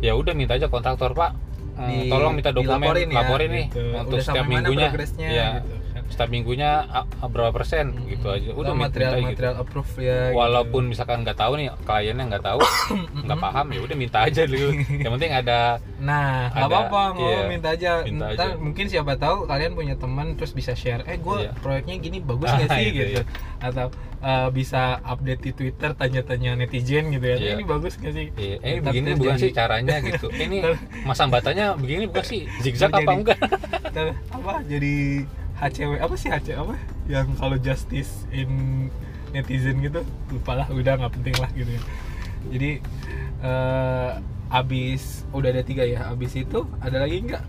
ya 0.00 0.12
udah 0.12 0.32
minta 0.32 0.54
aja 0.54 0.66
kontraktor 0.66 1.12
pak 1.12 1.32
eh, 1.78 1.88
di- 2.04 2.10
tolong 2.10 2.32
minta 2.32 2.50
dokumen 2.50 2.92
dilaporin 2.92 3.08
ya, 3.08 3.16
laporin 3.18 3.48
nih 3.50 3.66
gitu. 3.66 3.82
untuk 3.94 4.18
Udah 4.18 4.24
setiap 4.26 4.44
minggunya 4.44 4.88
ya 5.16 5.48
gitu. 5.58 5.74
Setiap 6.12 6.28
minggunya 6.28 6.84
berapa 7.24 7.50
persen? 7.50 7.92
Hmm. 7.92 8.04
gitu 8.06 8.28
aja. 8.28 8.52
Udah 8.52 8.68
Atau 8.68 8.74
minta 8.74 8.86
material 8.86 9.12
gitu. 9.14 9.26
material 9.26 9.54
approve 9.56 9.92
ya 9.96 10.18
gitu. 10.22 10.36
walaupun 10.36 10.82
misalkan 10.86 11.18
nggak 11.22 11.34
tahu 11.34 11.52
nih 11.56 11.66
kliennya 11.80 12.24
nggak 12.28 12.44
tahu 12.44 12.60
nggak 13.24 13.38
paham 13.38 13.66
ya 13.68 13.80
udah 13.80 13.96
minta 13.96 14.18
aja 14.20 14.42
dulu. 14.44 14.68
Yang 15.02 15.12
penting 15.12 15.32
ada 15.32 15.58
nah 15.96 16.52
nggak 16.52 16.68
apa-apa 16.68 17.02
mau 17.12 17.24
iya, 17.24 17.40
minta 17.46 17.68
aja. 17.70 17.92
minta 18.02 18.26
ntar 18.30 18.48
aja. 18.48 18.56
mungkin 18.56 18.84
siapa 18.86 19.14
tahu 19.14 19.44
kalian 19.44 19.72
punya 19.72 19.94
teman 19.94 20.34
terus 20.34 20.52
bisa 20.52 20.72
share 20.72 21.02
eh 21.04 21.16
gue 21.16 21.38
Iya. 21.40 21.56
proyeknya 21.56 21.94
gini 21.96 22.18
bagus 22.20 22.46
Ah, 22.46 22.58
gak 22.58 22.70
sih? 22.76 22.86
Itu, 22.88 23.02
gitu. 23.08 23.22
atau 23.58 23.86
eh, 24.20 24.48
bisa 24.50 24.82
update 25.00 25.40
di 25.40 25.52
twitter 25.52 25.90
tanya-tanya 25.92 26.54
netizen 26.54 27.08
gitu 27.08 27.24
ya. 27.24 27.36
Iya. 27.36 27.50
ini 27.54 27.64
bagus 27.64 27.96
gak 27.96 28.12
sih? 28.12 28.28
Eh, 28.32 28.58
ini 28.58 28.78
Ntar 28.78 28.84
begini 28.86 29.08
bukan 29.14 29.32
jadi- 29.32 29.40
sih 29.40 29.50
caranya 29.52 29.96
gitu. 30.00 30.26
Ini 30.42 30.58
mas 31.02 31.16
hambatannya 31.16 31.66
begini 31.76 32.04
bukan 32.04 32.24
sih? 32.24 32.40
Zigzag 32.58 32.90
apa 32.90 33.08
enggak? 33.08 33.38
apa 34.30 34.52
jadi 34.64 34.94
HCW 35.62 35.92
apa 35.96 36.14
sih 36.18 36.28
HC 36.28 36.58
apa? 36.58 36.74
Yang 37.06 37.26
kalau 37.38 37.56
justice 37.56 38.26
in 38.28 38.50
netizen 39.30 39.78
gitu 39.78 40.02
lupa 40.28 40.58
lah 40.58 40.66
udah 40.68 40.98
nggak 40.98 41.12
penting 41.14 41.36
lah 41.38 41.50
gitu 41.54 41.70
ya. 41.70 41.82
Jadi 42.50 42.70
eh 43.42 44.10
abis 44.52 45.24
udah 45.32 45.48
ada 45.48 45.62
tiga 45.64 45.86
ya 45.86 46.10
abis 46.10 46.36
itu 46.36 46.66
ada 46.78 47.00
lagi 47.00 47.24
nggak? 47.24 47.44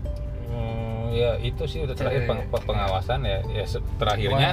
Hmm, 0.48 1.12
ya 1.12 1.36
itu 1.36 1.66
sih 1.66 1.82
udah 1.82 1.92
terakhir 1.92 2.24
Eh. 2.24 2.28
peng- 2.30 2.46
peng- 2.48 2.64
pengawasan 2.64 3.20
ya 3.22 3.38
ya 3.44 3.64
terakhirnya 3.98 4.50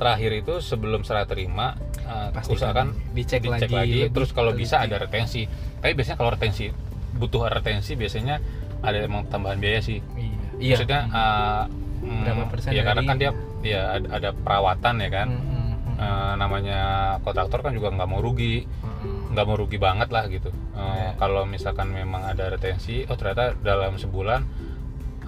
terakhir 0.00 0.30
itu 0.32 0.54
sebelum 0.64 1.04
serah 1.04 1.28
terima 1.28 1.76
uh, 2.08 2.32
Pastikan 2.32 2.56
usahakan 2.56 2.86
dicek 3.12 3.44
dicek 3.44 3.68
lagi, 3.68 4.08
lagi, 4.08 4.14
terus 4.14 4.32
kalau 4.32 4.56
bisa 4.56 4.80
ada 4.80 4.96
retensi. 4.96 5.44
Tapi 5.76 5.92
biasanya 5.92 6.16
kalau 6.16 6.30
retensi 6.32 6.72
butuh 7.12 7.52
retensi 7.52 7.92
biasanya 7.94 8.40
ada 8.80 8.96
emang 8.96 9.28
tambahan 9.28 9.60
biaya 9.60 9.84
sih. 9.84 10.00
Iya. 10.16 10.36
Iya. 10.56 10.72
maksudnya 10.72 11.00
uh, 11.10 11.64
mm, 12.00 12.20
Berapa 12.24 12.44
persen 12.50 12.70
ya 12.72 12.82
karena 12.82 13.02
kan 13.04 13.16
dia 13.16 13.30
ya 13.60 13.80
ada, 14.00 14.32
perawatan 14.32 14.94
ya 15.00 15.10
kan 15.12 15.28
Mm, 15.28 15.40
mm, 15.40 15.58
mm. 15.60 15.68
Uh, 16.00 16.32
namanya 16.40 16.80
kontraktor 17.20 17.60
kan 17.60 17.76
juga 17.76 17.92
nggak 17.92 18.08
mau 18.08 18.24
rugi 18.24 18.64
Mm, 18.64 19.36
nggak 19.36 19.46
mau 19.46 19.56
rugi 19.56 19.76
banget 19.76 20.08
lah 20.10 20.24
gitu. 20.28 20.48
Uh, 20.72 20.80
Iya. 20.80 21.10
Kalau 21.16 21.44
misalkan 21.44 21.92
memang 21.92 22.24
ada 22.24 22.48
retensi, 22.48 23.04
oh 23.06 23.14
ternyata 23.14 23.52
dalam 23.54 23.96
sebulan, 23.96 24.40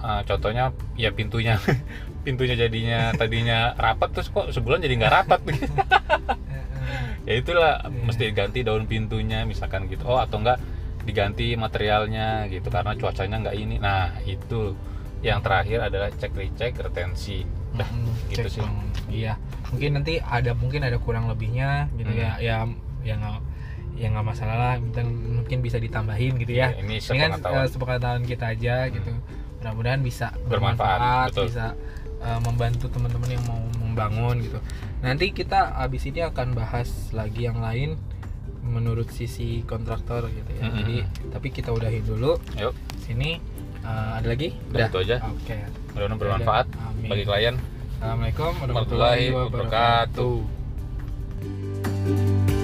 uh, 0.01 0.21
contohnya 0.25 0.73
ya 0.93 1.13
pintunya, 1.13 1.55
pintunya 2.25 2.57
jadinya 2.57 2.99
tadinya 3.19 3.71
rapat 3.77 4.09
terus 4.13 4.27
kok 4.29 4.49
sebulan 4.49 4.81
jadi 4.81 4.93
nggak 4.97 5.13
rapat. 5.13 5.39
mm, 5.45 5.53
mm. 5.57 7.09
ya 7.29 7.33
itulah 7.37 7.73
Iya. 7.85 8.03
mesti 8.03 8.25
ganti 8.33 8.59
daun 8.65 8.89
pintunya 8.89 9.45
misalkan 9.45 9.85
gitu. 9.87 10.03
Oh 10.09 10.17
atau 10.19 10.41
enggak 10.41 10.57
diganti 11.03 11.53
materialnya 11.59 12.47
gitu 12.47 12.67
karena 12.67 12.93
cuacanya 12.97 13.35
nggak 13.45 13.55
ini. 13.57 13.75
Nah 13.77 14.19
itu 14.25 14.73
yang 15.23 15.39
terakhir 15.39 15.79
adalah 15.81 16.11
cek 16.11 16.31
recek 16.31 16.77
retensi. 16.77 17.47
Dah 17.71 17.87
Mm, 17.87 18.13
gitu 18.29 18.47
sih. 18.51 18.61
dong. 18.61 18.77
iya 19.09 19.33
mungkin 19.67 19.89
nanti 19.95 20.17
ada 20.17 20.53
mungkin 20.53 20.81
ada 20.81 20.95
kurang 20.95 21.25
lebihnya 21.25 21.89
gitu 21.93 22.07
Hmm. 22.07 22.19
ya 22.19 22.31
ya 22.39 22.55
ya 23.01 23.13
nggak 23.15 23.39
ya 23.93 24.07
nggak 24.09 24.25
masalah 24.25 24.55
lah 24.55 24.73
mungkin 25.03 25.59
bisa 25.59 25.77
ditambahin 25.77 26.37
gitu 26.37 26.53
ya 26.53 26.69
Ya, 26.71 26.79
ini 26.79 26.97
ini 26.97 27.01
kan 27.01 27.33
sepengetahuan. 27.33 27.57
eh, 27.57 27.67
sepengetahuan 27.67 28.23
kita 28.23 28.45
aja 28.47 28.75
gitu 28.87 29.09
mudah-mudahan 29.59 30.01
bisa 30.01 30.27
Bermanfaat, 30.43 31.29
betul. 31.29 31.45
bisa 31.47 31.65
uh, 32.19 32.39
membantu 32.39 32.89
teman-teman 32.89 33.29
yang 33.31 33.43
mau 33.43 33.57
membangun 33.79 34.35
gitu 34.39 34.57
nanti 34.99 35.29
kita 35.31 35.73
abis 35.77 36.03
ini 36.05 36.21
akan 36.21 36.53
bahas 36.53 36.89
lagi 37.11 37.43
yang 37.43 37.57
lain 37.57 37.97
menurut 38.61 39.09
sisi 39.09 39.61
kontraktor 39.61 40.25
gitu 40.27 40.51
ya 40.53 40.63
Mm-mm. 40.63 40.77
jadi 40.79 40.95
tapi 41.29 41.47
kita 41.49 41.69
udahin 41.69 42.01
dulu 42.01 42.39
yuk 42.55 42.71
sini 42.99 43.37
uh, 43.83 44.11
ada 44.17 44.27
lagi 44.27 44.49
Udah, 44.69 44.87
itu 44.87 44.97
aja. 44.99 45.17
oke 45.21 45.55
mudah-mudahan 45.93 46.19
bermanfaat 46.19 46.67
Amin. 46.73 47.07
bagi 47.07 47.23
klien 47.23 47.55
Assalamualaikum 47.93 48.51
warahmatullahi 48.57 49.25
warahmatullahi 49.29 49.47
wabarakatuh. 49.47 50.33
wabarakatuh 50.33 52.62